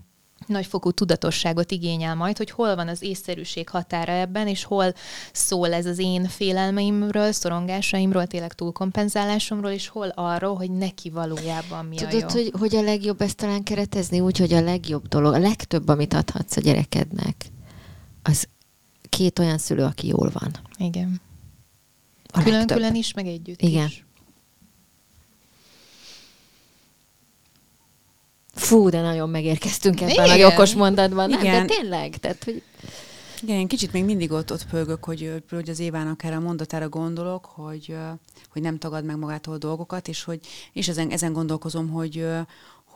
[0.47, 4.93] nagyfokú tudatosságot igényel majd, hogy hol van az észszerűség határa ebben, és hol
[5.31, 11.95] szól ez az én félelmeimről, szorongásaimról, tényleg túlkompenzálásomról, és hol arról, hogy neki valójában mi
[11.95, 12.27] Tudod, a jó.
[12.27, 16.13] Hogy, hogy a legjobb ezt talán keretezni úgy, hogy a legjobb dolog, a legtöbb, amit
[16.13, 17.45] adhatsz a gyerekednek,
[18.23, 18.47] az
[19.09, 20.51] két olyan szülő, aki jól van.
[20.77, 21.21] Igen.
[22.43, 23.87] Külön-külön is, meg együtt Igen.
[23.87, 24.04] is.
[28.55, 30.45] Fú, de nagyon megérkeztünk ebben Igen.
[30.45, 31.29] a okos mondatban.
[31.29, 31.67] Nem, Igen.
[31.67, 32.61] de tényleg, tehát, hogy...
[33.41, 36.89] Igen, én kicsit még mindig ott, ott pörgök, hogy, hogy az Évának erre a mondatára
[36.89, 37.95] gondolok, hogy,
[38.49, 40.39] hogy nem tagad meg magától dolgokat, és hogy
[40.73, 42.25] és ezen, ezen gondolkozom, hogy,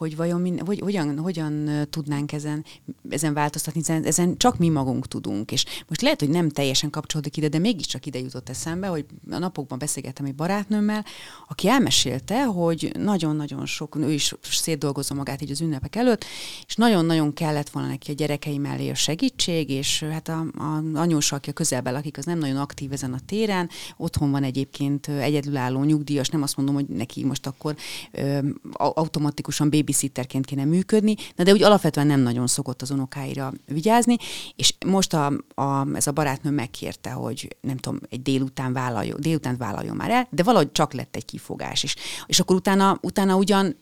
[0.00, 2.64] hogy vajon min, hogy, hogyan, hogyan tudnánk ezen,
[3.08, 5.52] ezen változtatni, ezen, csak mi magunk tudunk.
[5.52, 9.38] És most lehet, hogy nem teljesen kapcsolódik ide, de mégiscsak ide jutott eszembe, hogy a
[9.38, 11.04] napokban beszélgettem egy barátnőmmel,
[11.48, 16.24] aki elmesélte, hogy nagyon-nagyon sok, ő is szétdolgozza magát így az ünnepek előtt,
[16.66, 21.36] és nagyon-nagyon kellett volna neki a gyerekei mellé a segítség, és hát a, a anyósa,
[21.36, 25.82] aki a közelben lakik, az nem nagyon aktív ezen a téren, otthon van egyébként egyedülálló
[25.82, 27.76] nyugdíjas, nem azt mondom, hogy neki most akkor
[28.12, 28.38] ö,
[28.72, 34.16] automatikusan baby babysitterként kéne működni, de, de úgy alapvetően nem nagyon szokott az unokáira vigyázni,
[34.56, 39.56] és most a, a, ez a barátnő megkérte, hogy nem tudom, egy délután vállaljon, délután
[39.56, 41.94] vállaljon már el, de valahogy csak lett egy kifogás is.
[42.26, 43.76] És akkor utána, utána ugyan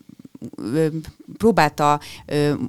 [1.37, 2.01] próbálta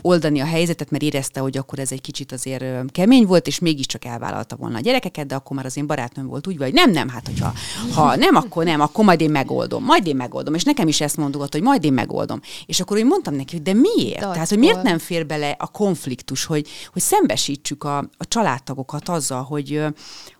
[0.01, 4.05] oldani a helyzetet, mert érezte, hogy akkor ez egy kicsit azért kemény volt, és mégiscsak
[4.05, 7.09] elvállalta volna a gyerekeket, de akkor már az én barátnőm volt úgy, vagy nem, nem,
[7.09, 7.53] hát hogyha
[7.93, 10.53] ha nem, akkor nem, akkor majd én megoldom, majd én megoldom.
[10.53, 12.41] És nekem is ezt mondogat, hogy majd én megoldom.
[12.65, 14.13] És akkor én mondtam neki, hogy de miért?
[14.13, 14.33] Dacból.
[14.33, 19.43] Tehát, hogy miért nem fér bele a konfliktus, hogy, hogy szembesítsük a, a családtagokat azzal,
[19.43, 19.83] hogy,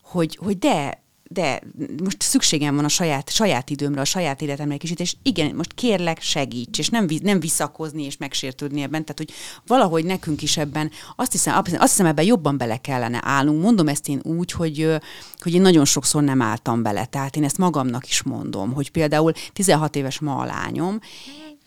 [0.01, 1.61] hogy, hogy de de
[2.03, 5.73] most szükségem van a saját, saját időmre, a saját életemre egy kicsit, és igen, most
[5.73, 9.31] kérlek, segíts, és nem, nem visszakozni és megsértődni ebben, tehát hogy
[9.67, 13.61] valahogy nekünk is ebben, azt hiszem, azt hiszem ebben jobban bele kellene állnunk.
[13.61, 14.95] Mondom ezt én úgy, hogy,
[15.39, 19.31] hogy én nagyon sokszor nem álltam bele, tehát én ezt magamnak is mondom, hogy például
[19.53, 20.99] 16 éves ma a lányom,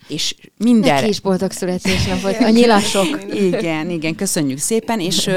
[0.08, 0.94] és minden...
[0.94, 3.34] Neki is boldog születésnapot, a nyilasok.
[3.34, 5.30] igen, igen, köszönjük szépen, és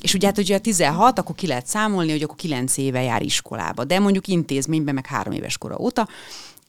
[0.00, 3.84] és ugye hát, hogyha 16, akkor ki lehet számolni, hogy akkor 9 éve jár iskolába,
[3.84, 6.08] de mondjuk intézményben meg három éves kora óta,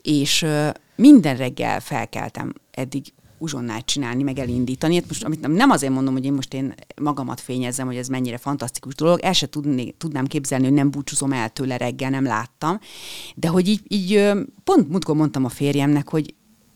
[0.02, 0.46] és
[0.96, 4.96] minden reggel felkeltem eddig uzsonnát csinálni, meg elindítani.
[4.96, 8.38] Hát most, amit nem azért mondom, hogy én most én magamat fényezzem, hogy ez mennyire
[8.38, 12.80] fantasztikus dolog, el se tudni, tudnám képzelni, hogy nem búcsúzom el tőle reggel, nem láttam.
[13.36, 14.32] De hogy így, így
[14.64, 16.34] pont múltkor mondtam a férjemnek, hogy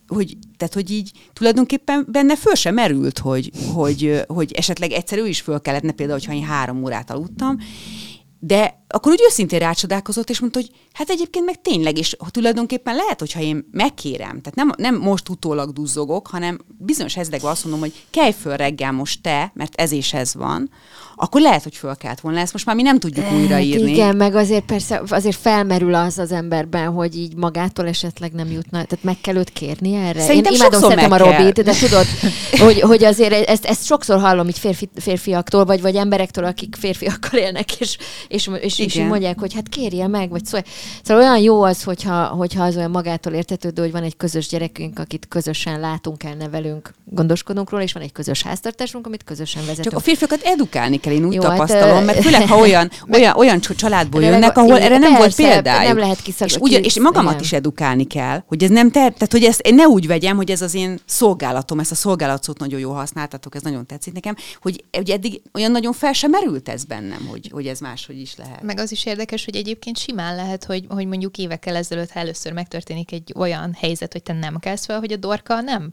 [0.07, 5.27] hogy, tehát, hogy így tulajdonképpen benne föl sem merült, hogy, hogy, hogy esetleg egyszer ő
[5.27, 7.57] is föl kellett, például, hogyha én három órát aludtam,
[8.39, 13.19] de akkor úgy őszintén rácsodálkozott, és mondta, hogy hát egyébként meg tényleg, és tulajdonképpen lehet,
[13.19, 17.93] hogyha én megkérem, tehát nem, nem most utólag duzzogok, hanem bizonyos helyzetekben azt mondom, hogy
[18.09, 20.69] kelj föl reggel most te, mert ez és ez van,
[21.15, 22.39] akkor lehet, hogy föl kellett volna.
[22.39, 23.91] Ezt most már mi nem tudjuk hát, újraírni.
[23.91, 28.83] Igen, meg azért persze azért felmerül az az emberben, hogy így magától esetleg nem jutna,
[28.83, 30.21] tehát meg kell őt kérni erre.
[30.21, 32.05] Szerintem Én imádom szeretem a Robit, de tudod,
[32.65, 37.39] hogy, hogy azért ezt, ezt sokszor hallom így férfi, férfiaktól, vagy, vagy emberektől, akik férfiakkal
[37.39, 40.61] élnek, és, és, és, és így mondják, hogy hát kérje meg, vagy szólj.
[41.03, 44.99] Szóval olyan jó az, hogyha, hogyha az olyan magától értetődő, hogy van egy közös gyerekünk,
[44.99, 49.87] akit közösen látunk el, nevelünk, gondoskodunk róla, és van egy közös háztartásunk, amit közösen vezetünk.
[49.87, 52.91] Csak a férfiakat edukálni kell, én úgy Jó, hát, tapasztalom, hát, mert főleg, ha olyan,
[53.11, 55.87] olyan, olyan családból jönnek, ahol erre nem volt példája.
[55.87, 59.43] Nem lehet és, ugyan, és magamat is edukálni kell, hogy ez nem ter, tehát hogy
[59.43, 62.91] ezt én ne úgy vegyem, hogy ez az én szolgálatom, ezt a szolgálatot nagyon jó
[62.91, 67.27] használtatok, ez nagyon tetszik nekem, hogy, hogy eddig olyan nagyon fel sem merült ez bennem,
[67.29, 68.61] hogy, hogy ez máshogy is lehet.
[68.65, 73.11] Meg az is érdekes, hogy egyébként simán lehet, hogy, hogy mondjuk évekkel ezelőtt, először megtörténik
[73.11, 75.91] egy olyan helyzet, hogy te nem kelsz fel, hogy a dorka nem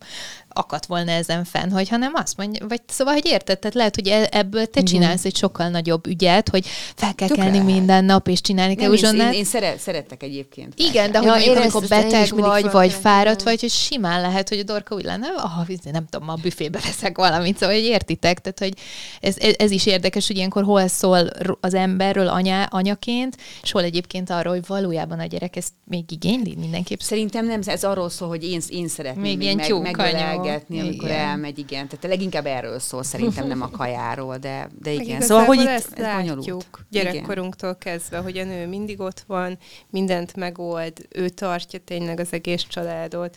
[0.52, 4.08] akadt volna ezen fenn, hogy hanem azt mondja, vagy szóval, hogy érted, tehát lehet, hogy
[4.08, 7.42] e- ebből te csinálsz egy sokkal nagyobb ügyet, hogy fel kell Tökre.
[7.42, 9.32] kelni minden nap, és csinálni kell uzsonnát.
[9.32, 10.72] Én, én szeret, szerettek egyébként.
[10.76, 14.62] Igen, de ja, hogy amikor beteg vagy, vagy fáradt vagy, hogy simán lehet, hogy a
[14.62, 18.58] dorka úgy lenne, ah, nem tudom, ma a büfébe leszek valamit, szóval, hogy értitek, tehát,
[18.58, 18.72] hogy
[19.20, 21.28] ez, ez, ez is érdekes, hogy ilyenkor hol szól
[21.60, 26.56] az emberről anya, anyaként, és hol egyébként arról, hogy valójában a gyerek ezt még igényli
[26.58, 26.98] mindenképp.
[26.98, 29.96] Szerintem nem, ez arról szól, hogy én, én szeretném még, még ilyen meg,
[30.42, 31.18] megölelgetni, amikor igen.
[31.20, 31.88] elmegy, igen.
[31.88, 35.20] Tehát leginkább erről szól, szerintem nem a kajáról, de, de igen.
[35.20, 39.58] Szóval, hogy itt ezt ez látjuk gyerekkorunktól kezdve, hogy a nő mindig ott van,
[39.90, 43.36] mindent megold, ő tartja tényleg az egész családot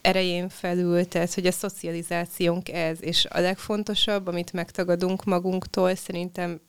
[0.00, 6.60] erején felül, tehát hogy a szocializációnk ez, és a legfontosabb, amit megtagadunk magunktól, szerintem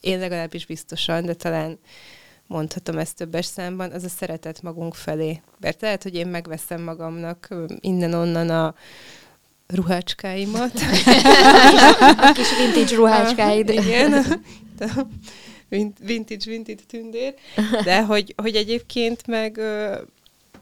[0.00, 1.78] én legalábbis biztosan, de talán
[2.52, 5.40] mondhatom ezt többes számban, az a szeretet magunk felé.
[5.60, 8.74] Mert lehet, hogy én megveszem magamnak innen-onnan a
[9.66, 10.72] ruhácskáimat.
[12.16, 13.68] a kis vintage ruhácskáid.
[13.78, 14.42] Igen.
[16.00, 17.34] vintage, vintage tündér.
[17.84, 19.60] De hogy, hogy egyébként meg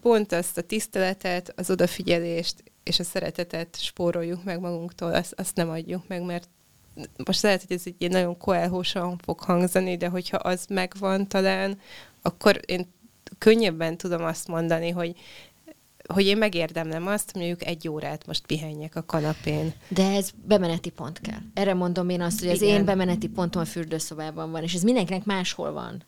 [0.02, 5.68] pont azt a tiszteletet, az odafigyelést és a szeretetet spóroljuk meg magunktól, azt, azt nem
[5.68, 6.48] adjuk meg, mert
[7.24, 11.78] most lehet, hogy ez egy ilyen nagyon koelhósan fog hangzani, de hogyha az megvan talán,
[12.22, 12.92] akkor én
[13.38, 15.16] könnyebben tudom azt mondani, hogy
[16.12, 19.72] hogy én megérdemlem azt, hogy mondjuk egy órát most pihenjek a kanapén.
[19.88, 21.40] De ez bemeneti pont kell.
[21.54, 22.74] Erre mondom én azt, hogy az Igen.
[22.74, 26.04] én bemeneti pontom a fürdőszobában van, és ez mindenkinek máshol van.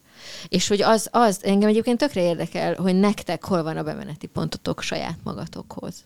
[0.49, 4.83] És hogy az, az engem egyébként tökre érdekel, hogy nektek hol van a bemeneti pontotok
[4.83, 6.05] saját magatokhoz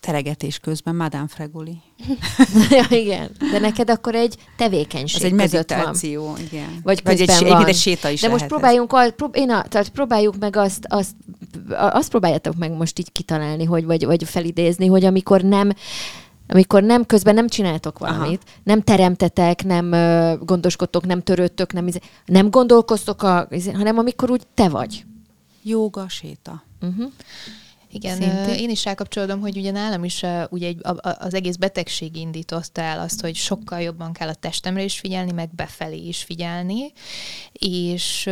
[0.00, 1.78] teregetés közben Madame Fregoli.
[2.70, 3.30] ja, igen.
[3.50, 6.38] De neked akkor egy tevékenység Ez egy meditáció, van.
[6.38, 6.80] igen.
[6.82, 7.66] Vagy, Vagy egy, van.
[7.66, 11.14] egy séta is De most próbáljunk, a, prób, én a, tehát próbáljuk meg azt, azt,
[11.68, 15.72] azt próbáljátok meg most így kitalálni, hogy, vagy, vagy felidézni, hogy amikor nem
[16.50, 18.56] amikor nem közben nem csináltok valamit, Aha.
[18.62, 24.30] nem teremtetek, nem uh, gondoskodtok, nem törődtök, nem, izé, nem gondolkoztok, a, izé, hanem amikor
[24.30, 25.04] úgy te vagy.
[25.62, 26.62] Jóga, séta.
[26.80, 27.12] Uh-huh.
[27.92, 28.54] Igen, Szintén.
[28.54, 33.20] én is rákapcsolódom, hogy ugye nálam is ugye egy, az egész betegség indította el azt,
[33.20, 36.92] hogy sokkal jobban kell a testemre is figyelni, meg befelé is figyelni,
[37.52, 38.30] és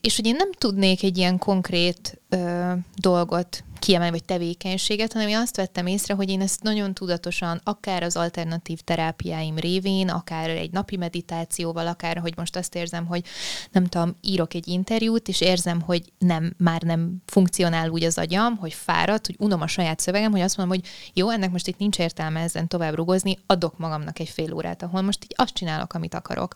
[0.00, 5.36] és hogy én nem tudnék egy ilyen konkrét ö, dolgot kiemelni, vagy tevékenységet, hanem én
[5.36, 10.70] azt vettem észre, hogy én ezt nagyon tudatosan, akár az alternatív terápiáim révén, akár egy
[10.70, 13.24] napi meditációval, akár, hogy most azt érzem, hogy
[13.70, 18.56] nem tudom, írok egy interjút, és érzem, hogy nem, már nem funkcionál úgy az agyam,
[18.56, 21.78] hogy fáradt, hogy unom a saját szövegem, hogy azt mondom, hogy jó, ennek most itt
[21.78, 25.94] nincs értelme ezen tovább rugozni, adok magamnak egy fél órát, ahol most így azt csinálok,
[25.94, 26.54] amit akarok.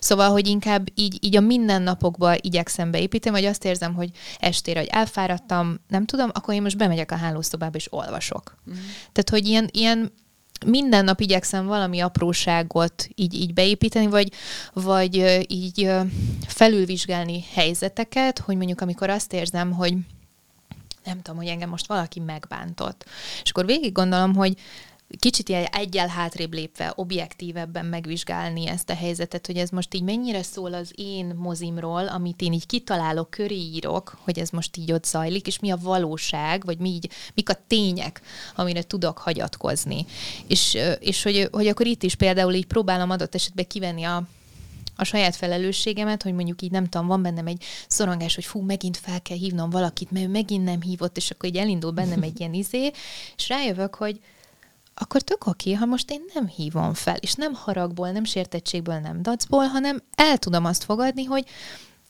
[0.00, 4.88] Szóval, hogy inkább így, így a mindennapokban igyekszem beépíteni, vagy azt érzem, hogy estére, hogy
[5.22, 8.56] elfáradtam, nem tudom, akkor én most bemegyek a hálószobába és olvasok.
[8.70, 8.72] Mm.
[9.12, 10.12] Tehát, hogy ilyen, ilyen
[10.66, 14.32] minden nap igyekszem valami apróságot így, így beépíteni, vagy,
[14.72, 15.90] vagy így
[16.46, 19.94] felülvizsgálni helyzeteket, hogy mondjuk amikor azt érzem, hogy
[21.04, 23.04] nem tudom, hogy engem most valaki megbántott.
[23.42, 24.56] És akkor végig gondolom, hogy
[25.18, 30.42] kicsit ilyen egyel hátrébb lépve, objektívebben megvizsgálni ezt a helyzetet, hogy ez most így mennyire
[30.42, 35.04] szól az én mozimról, amit én így kitalálok, köré írok, hogy ez most így ott
[35.04, 38.20] zajlik, és mi a valóság, vagy mi így, mik a tények,
[38.54, 40.06] amire tudok hagyatkozni.
[40.46, 44.22] És, és hogy, hogy akkor itt is például így próbálom adott esetben kivenni a
[44.96, 48.96] a saját felelősségemet, hogy mondjuk így nem tudom, van bennem egy szorongás, hogy fú, megint
[48.96, 52.40] fel kell hívnom valakit, mert ő megint nem hívott, és akkor így elindul bennem egy
[52.40, 52.90] ilyen izé,
[53.36, 54.20] és rájövök, hogy
[55.02, 59.22] akkor tök oké, ha most én nem hívom fel, és nem haragból, nem sértettségből, nem
[59.22, 61.44] dacból, hanem el tudom azt fogadni, hogy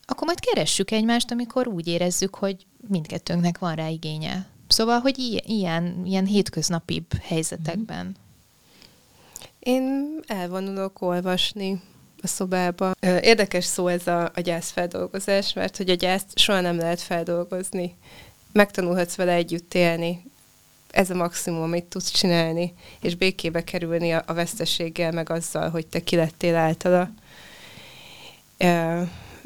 [0.04, 4.46] akkor majd keressük egymást, amikor úgy érezzük, hogy mindkettőnknek van rá igénye.
[4.68, 8.16] Szóval, hogy ilyen, ilyen, hétköznapibb helyzetekben.
[9.58, 11.80] Én elvonulok olvasni,
[12.22, 12.92] a szobába.
[13.00, 17.96] Érdekes szó ez a, a gyászfeldolgozás, mert hogy a gyászt soha nem lehet feldolgozni.
[18.52, 20.31] Megtanulhatsz vele együtt élni.
[20.92, 25.86] Ez a maximum, amit tudsz csinálni, és békébe kerülni a, a veszteséggel, meg azzal, hogy
[25.86, 27.10] te ki lettél általa.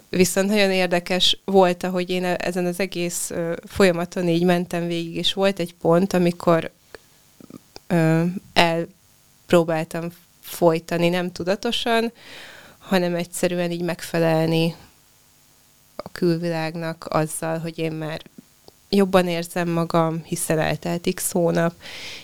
[0.08, 3.32] Viszont nagyon érdekes volt, ahogy én ezen az egész
[3.64, 6.70] folyamaton így mentem végig, és volt egy pont, amikor
[8.52, 10.08] elpróbáltam
[10.40, 12.12] folytani, nem tudatosan,
[12.78, 14.74] hanem egyszerűen így megfelelni
[15.96, 18.22] a külvilágnak azzal, hogy én már
[18.96, 21.74] jobban érzem magam, hiszen eltelt x hónap,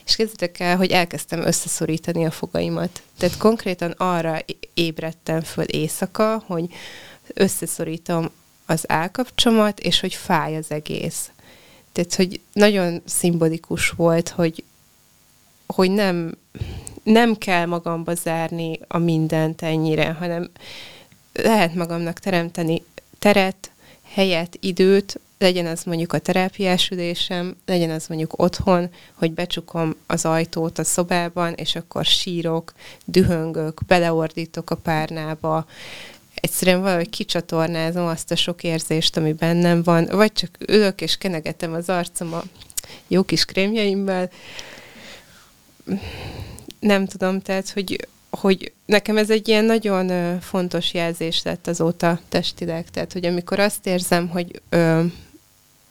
[0.05, 3.03] és kezdtek el, hogy elkezdtem összeszorítani a fogaimat.
[3.19, 4.39] Tehát konkrétan arra
[4.75, 6.67] ébredtem föl éjszaka, hogy
[7.35, 8.31] összeszorítom
[8.67, 11.31] az állkapcsomat, és hogy fáj az egész.
[11.93, 14.65] Tehát, hogy nagyon szimbolikus volt, hogy,
[15.67, 16.35] hogy nem,
[17.03, 20.51] nem kell magamba zárni a mindent ennyire, hanem
[21.33, 22.83] lehet magamnak teremteni
[23.19, 23.71] teret,
[24.03, 30.25] helyet, időt, legyen az mondjuk a terápiás ülésem, legyen az mondjuk otthon, hogy becsukom az
[30.25, 32.73] ajtót a szobában, és akkor sírok,
[33.05, 35.67] dühöngök, beleordítok a párnába,
[36.35, 41.73] egyszerűen valahogy kicsatornázom azt a sok érzést, ami bennem van, vagy csak ülök és kenegetem
[41.73, 42.43] az arcom a
[43.09, 44.31] jó kis krémjeimmel,
[46.79, 52.91] nem tudom, tehát, hogy, hogy nekem ez egy ilyen nagyon fontos jelzés lett azóta testileg.
[52.91, 55.05] Tehát, hogy amikor azt érzem, hogy ö,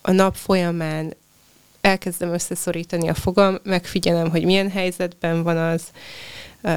[0.02, 1.14] a nap folyamán
[1.82, 5.84] elkezdem összeszorítani a fogam, megfigyelem, hogy milyen helyzetben van az,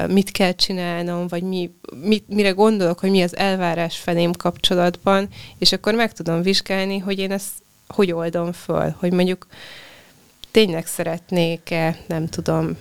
[0.07, 1.71] mit kell csinálnom, vagy mi,
[2.01, 7.19] mit, mire gondolok, hogy mi az elvárás felém kapcsolatban, és akkor meg tudom vizsgálni, hogy
[7.19, 7.51] én ezt
[7.87, 9.47] hogy oldom föl, hogy mondjuk
[10.51, 12.77] tényleg szeretnék-e, nem tudom,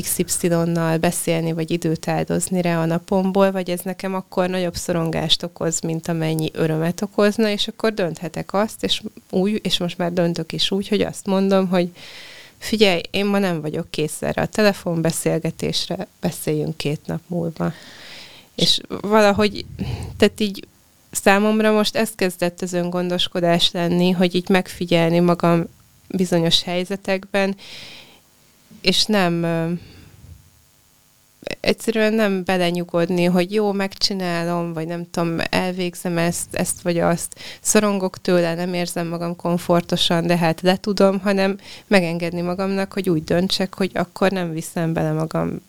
[0.00, 5.80] XY-nal beszélni, vagy időt áldozni rá a napomból, vagy ez nekem akkor nagyobb szorongást okoz,
[5.80, 10.70] mint amennyi örömet okozna, és akkor dönthetek azt, és, úgy, és most már döntök is
[10.70, 11.88] úgy, hogy azt mondom, hogy
[12.58, 17.72] figyelj, én ma nem vagyok kész erre a telefonbeszélgetésre, beszéljünk két nap múlva.
[18.54, 19.64] És valahogy,
[20.16, 20.66] tehát így
[21.10, 25.64] számomra most ez kezdett az öngondoskodás lenni, hogy így megfigyelni magam
[26.08, 27.56] bizonyos helyzetekben,
[28.82, 29.44] és nem
[31.60, 38.20] egyszerűen nem belenyugodni, hogy jó, megcsinálom, vagy nem tudom, elvégzem ezt, ezt vagy azt, szorongok
[38.20, 43.74] tőle, nem érzem magam komfortosan, de hát le tudom, hanem megengedni magamnak, hogy úgy döntsek,
[43.74, 45.60] hogy akkor nem viszem bele magam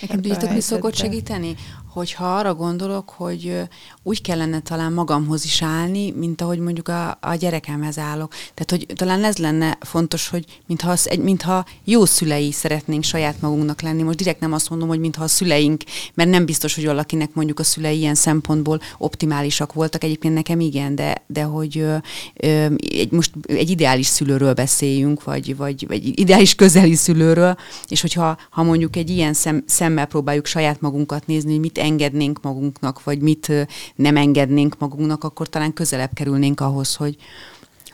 [0.00, 1.54] Nekem tudjátok, mi szokott segíteni?
[1.94, 3.62] Hogyha arra gondolok, hogy
[4.02, 8.32] úgy kellene talán magamhoz is állni, mint ahogy mondjuk a, a gyerekemhez állok.
[8.54, 13.40] Tehát, hogy talán ez lenne fontos, hogy mintha, az, egy, mintha jó szülei szeretnénk saját
[13.40, 14.02] magunknak lenni.
[14.02, 15.82] Most direkt nem azt mondom, hogy mintha a szüleink,
[16.14, 20.04] mert nem biztos, hogy valakinek mondjuk a szülei ilyen szempontból optimálisak voltak.
[20.04, 21.96] Egyébként nekem igen, de, de hogy ö,
[22.34, 27.56] ö, egy, most egy ideális szülőről beszéljünk, vagy, vagy, vagy ideális közeli szülőről,
[27.88, 32.42] és hogyha ha mondjuk egy ilyen szem, szemmel próbáljuk saját magunkat nézni, hogy mit engednénk
[32.42, 33.52] magunknak, vagy mit
[33.94, 37.16] nem engednénk magunknak, akkor talán közelebb kerülnénk ahhoz, hogy,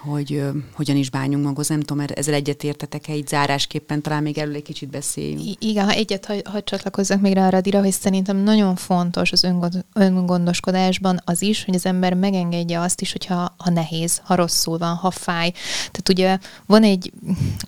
[0.00, 1.68] hogy uh, hogyan is bánjunk magunkhoz.
[1.68, 5.40] Nem tudom, ezzel egyetértetek-e így zárásképpen, talán még erről egy kicsit beszéljünk.
[5.40, 9.32] I- igen, ha egyet, ha, ha csatlakozzak még rá a Radira, hogy szerintem nagyon fontos
[9.32, 14.34] az öngond, öngondoskodásban az is, hogy az ember megengedje azt is, hogyha ha nehéz, ha
[14.34, 15.50] rosszul van, ha fáj.
[15.76, 17.12] Tehát ugye van egy,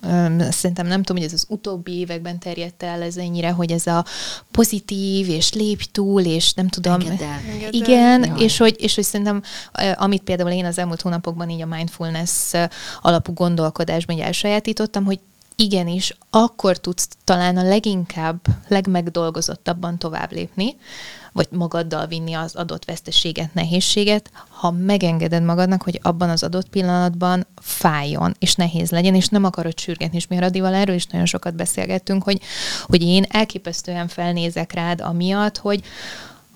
[0.02, 3.86] um, szerintem nem tudom, hogy ez az utóbbi években terjedt el ez ennyire, hogy ez
[3.86, 4.04] a
[4.50, 7.00] pozitív, és lépj túl, és nem tudom.
[7.00, 7.40] Engedd el.
[7.70, 9.42] Igen, és hogy, és hogy szerintem,
[9.94, 12.68] amit például én az elmúlt hónapokban így a mindfulness mindfulness
[13.00, 15.20] alapú gondolkodásban így elsajátítottam, hogy
[15.56, 20.76] igenis, akkor tudsz talán a leginkább, legmegdolgozottabban tovább lépni,
[21.32, 27.46] vagy magaddal vinni az adott veszteséget, nehézséget, ha megengeded magadnak, hogy abban az adott pillanatban
[27.56, 31.54] fájjon, és nehéz legyen, és nem akarod sürgetni, és mi Radival erről is nagyon sokat
[31.54, 32.40] beszélgettünk, hogy,
[32.82, 35.82] hogy én elképesztően felnézek rád amiatt, hogy,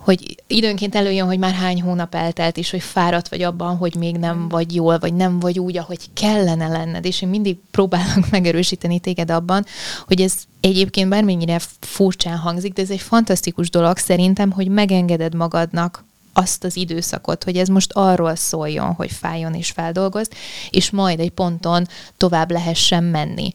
[0.07, 4.17] hogy időnként előjön, hogy már hány hónap eltelt, és hogy fáradt vagy abban, hogy még
[4.17, 4.49] nem mm.
[4.49, 9.31] vagy jól, vagy nem vagy úgy, ahogy kellene lenned, és én mindig próbálok megerősíteni téged
[9.31, 9.67] abban,
[10.07, 16.05] hogy ez egyébként bármennyire furcsán hangzik, de ez egy fantasztikus dolog szerintem, hogy megengeded magadnak
[16.33, 20.35] azt az időszakot, hogy ez most arról szóljon, hogy fájjon és feldolgozt,
[20.71, 21.87] és majd egy ponton
[22.17, 23.53] tovább lehessen menni.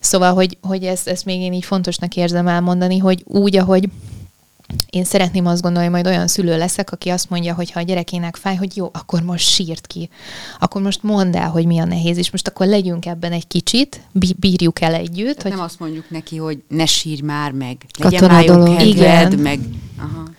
[0.00, 3.88] Szóval, hogy, hogy ezt, ezt még én így fontosnak érzem elmondani, hogy úgy, ahogy
[4.90, 7.82] én szeretném azt gondolni, hogy majd olyan szülő leszek, aki azt mondja, hogy ha a
[7.82, 10.08] gyerekének fáj, hogy jó, akkor most sírt ki.
[10.58, 14.00] Akkor most mondd el, hogy mi a nehéz, és most akkor legyünk ebben egy kicsit,
[14.36, 15.24] bírjuk el együtt.
[15.24, 15.50] Tehát hogy...
[15.50, 19.38] Nem azt mondjuk neki, hogy ne sírj már meg, legyen már jó kedved, Igen.
[19.38, 19.60] meg...
[19.98, 20.29] Aha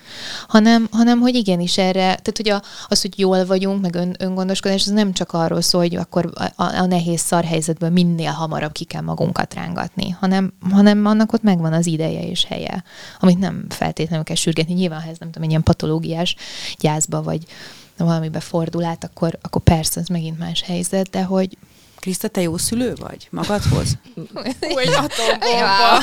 [0.51, 4.85] hanem, hanem hogy igenis erre, tehát hogy a, az, hogy jól vagyunk, meg ön, öngondoskodás,
[4.85, 8.83] az nem csak arról szól, hogy akkor a, a nehéz szar helyzetből minél hamarabb ki
[8.83, 12.83] kell magunkat rángatni, hanem, hanem annak ott megvan az ideje és helye,
[13.19, 14.73] amit nem feltétlenül kell sürgetni.
[14.73, 16.35] Nyilván, ha ez nem tudom, egy ilyen patológiás
[16.79, 17.45] gyászba, vagy
[17.97, 21.57] valamibe fordul át, akkor, akkor persze ez megint más helyzet, de hogy
[22.01, 23.97] Kriszta, te jó szülő vagy magadhoz?
[24.77, 25.97] Úgy atombomba.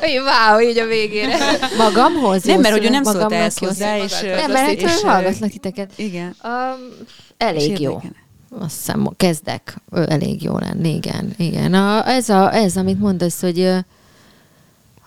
[0.00, 1.36] Wow, így a végére.
[1.76, 2.44] Magamhoz?
[2.44, 4.20] Nem, mert hogy ő nem szólt ezt hozzá, és...
[4.20, 5.90] Nem, mert és, hallgatlak titeket.
[5.96, 6.36] Igen.
[6.44, 7.06] Um,
[7.36, 8.02] elég jó.
[8.60, 11.34] Azt hiszem, kezdek elég jó lenni, igen.
[11.36, 11.74] igen.
[11.74, 13.70] A, ez, a, ez, amit mondasz, hogy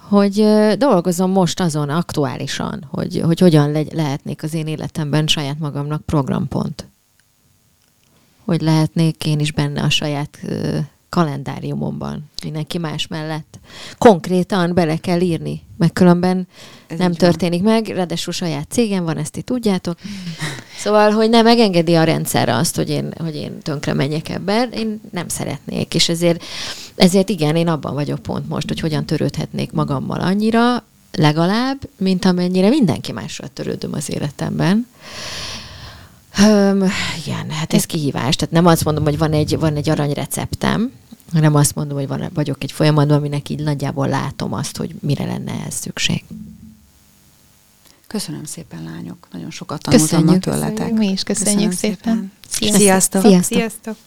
[0.09, 0.45] hogy
[0.77, 6.87] dolgozom most azon aktuálisan, hogy, hogy hogyan le, lehetnék az én életemben saját magamnak programpont
[8.45, 10.39] hogy lehetnék én is benne a saját
[11.09, 13.59] kalendáriumomban, mindenki más mellett.
[13.97, 16.47] Konkrétan bele kell írni, meg különben
[16.87, 17.73] Ez nem történik van.
[17.73, 19.97] meg, ráadásul saját cégem van, ezt ti tudjátok.
[20.77, 25.01] Szóval, hogy nem megengedi a rendszer azt, hogy én, hogy én tönkre menjek ebben, én
[25.11, 26.43] nem szeretnék, és ezért,
[26.95, 32.69] ezért igen, én abban vagyok pont most, hogy hogyan törődhetnék magammal annyira, legalább, mint amennyire
[32.69, 34.87] mindenki másra törődöm az életemben.
[36.35, 36.83] Höm,
[37.25, 38.35] igen, hát ez kihívás.
[38.35, 40.91] Tehát nem azt mondom, hogy van egy, van egy aranyreceptem,
[41.33, 45.25] hanem azt mondom, hogy van, vagyok egy folyamatban, aminek így nagyjából látom azt, hogy mire
[45.25, 46.23] lenne ez szükség.
[48.07, 49.27] Köszönöm szépen, lányok.
[49.31, 50.73] Nagyon sokat tanultam tőletek.
[50.73, 52.31] Köszönjük, mi is köszönjük, köszönjük szépen.
[52.49, 52.79] szépen.
[52.79, 53.21] Sziasztok.
[53.21, 53.57] Sziasztok.
[53.57, 53.97] Sziasztok.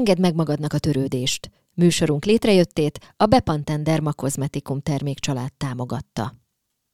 [0.00, 1.50] Engedd meg magadnak a törődést.
[1.74, 6.34] Műsorunk létrejöttét a Bepanten Derma Kozmetikum termékcsalád támogatta.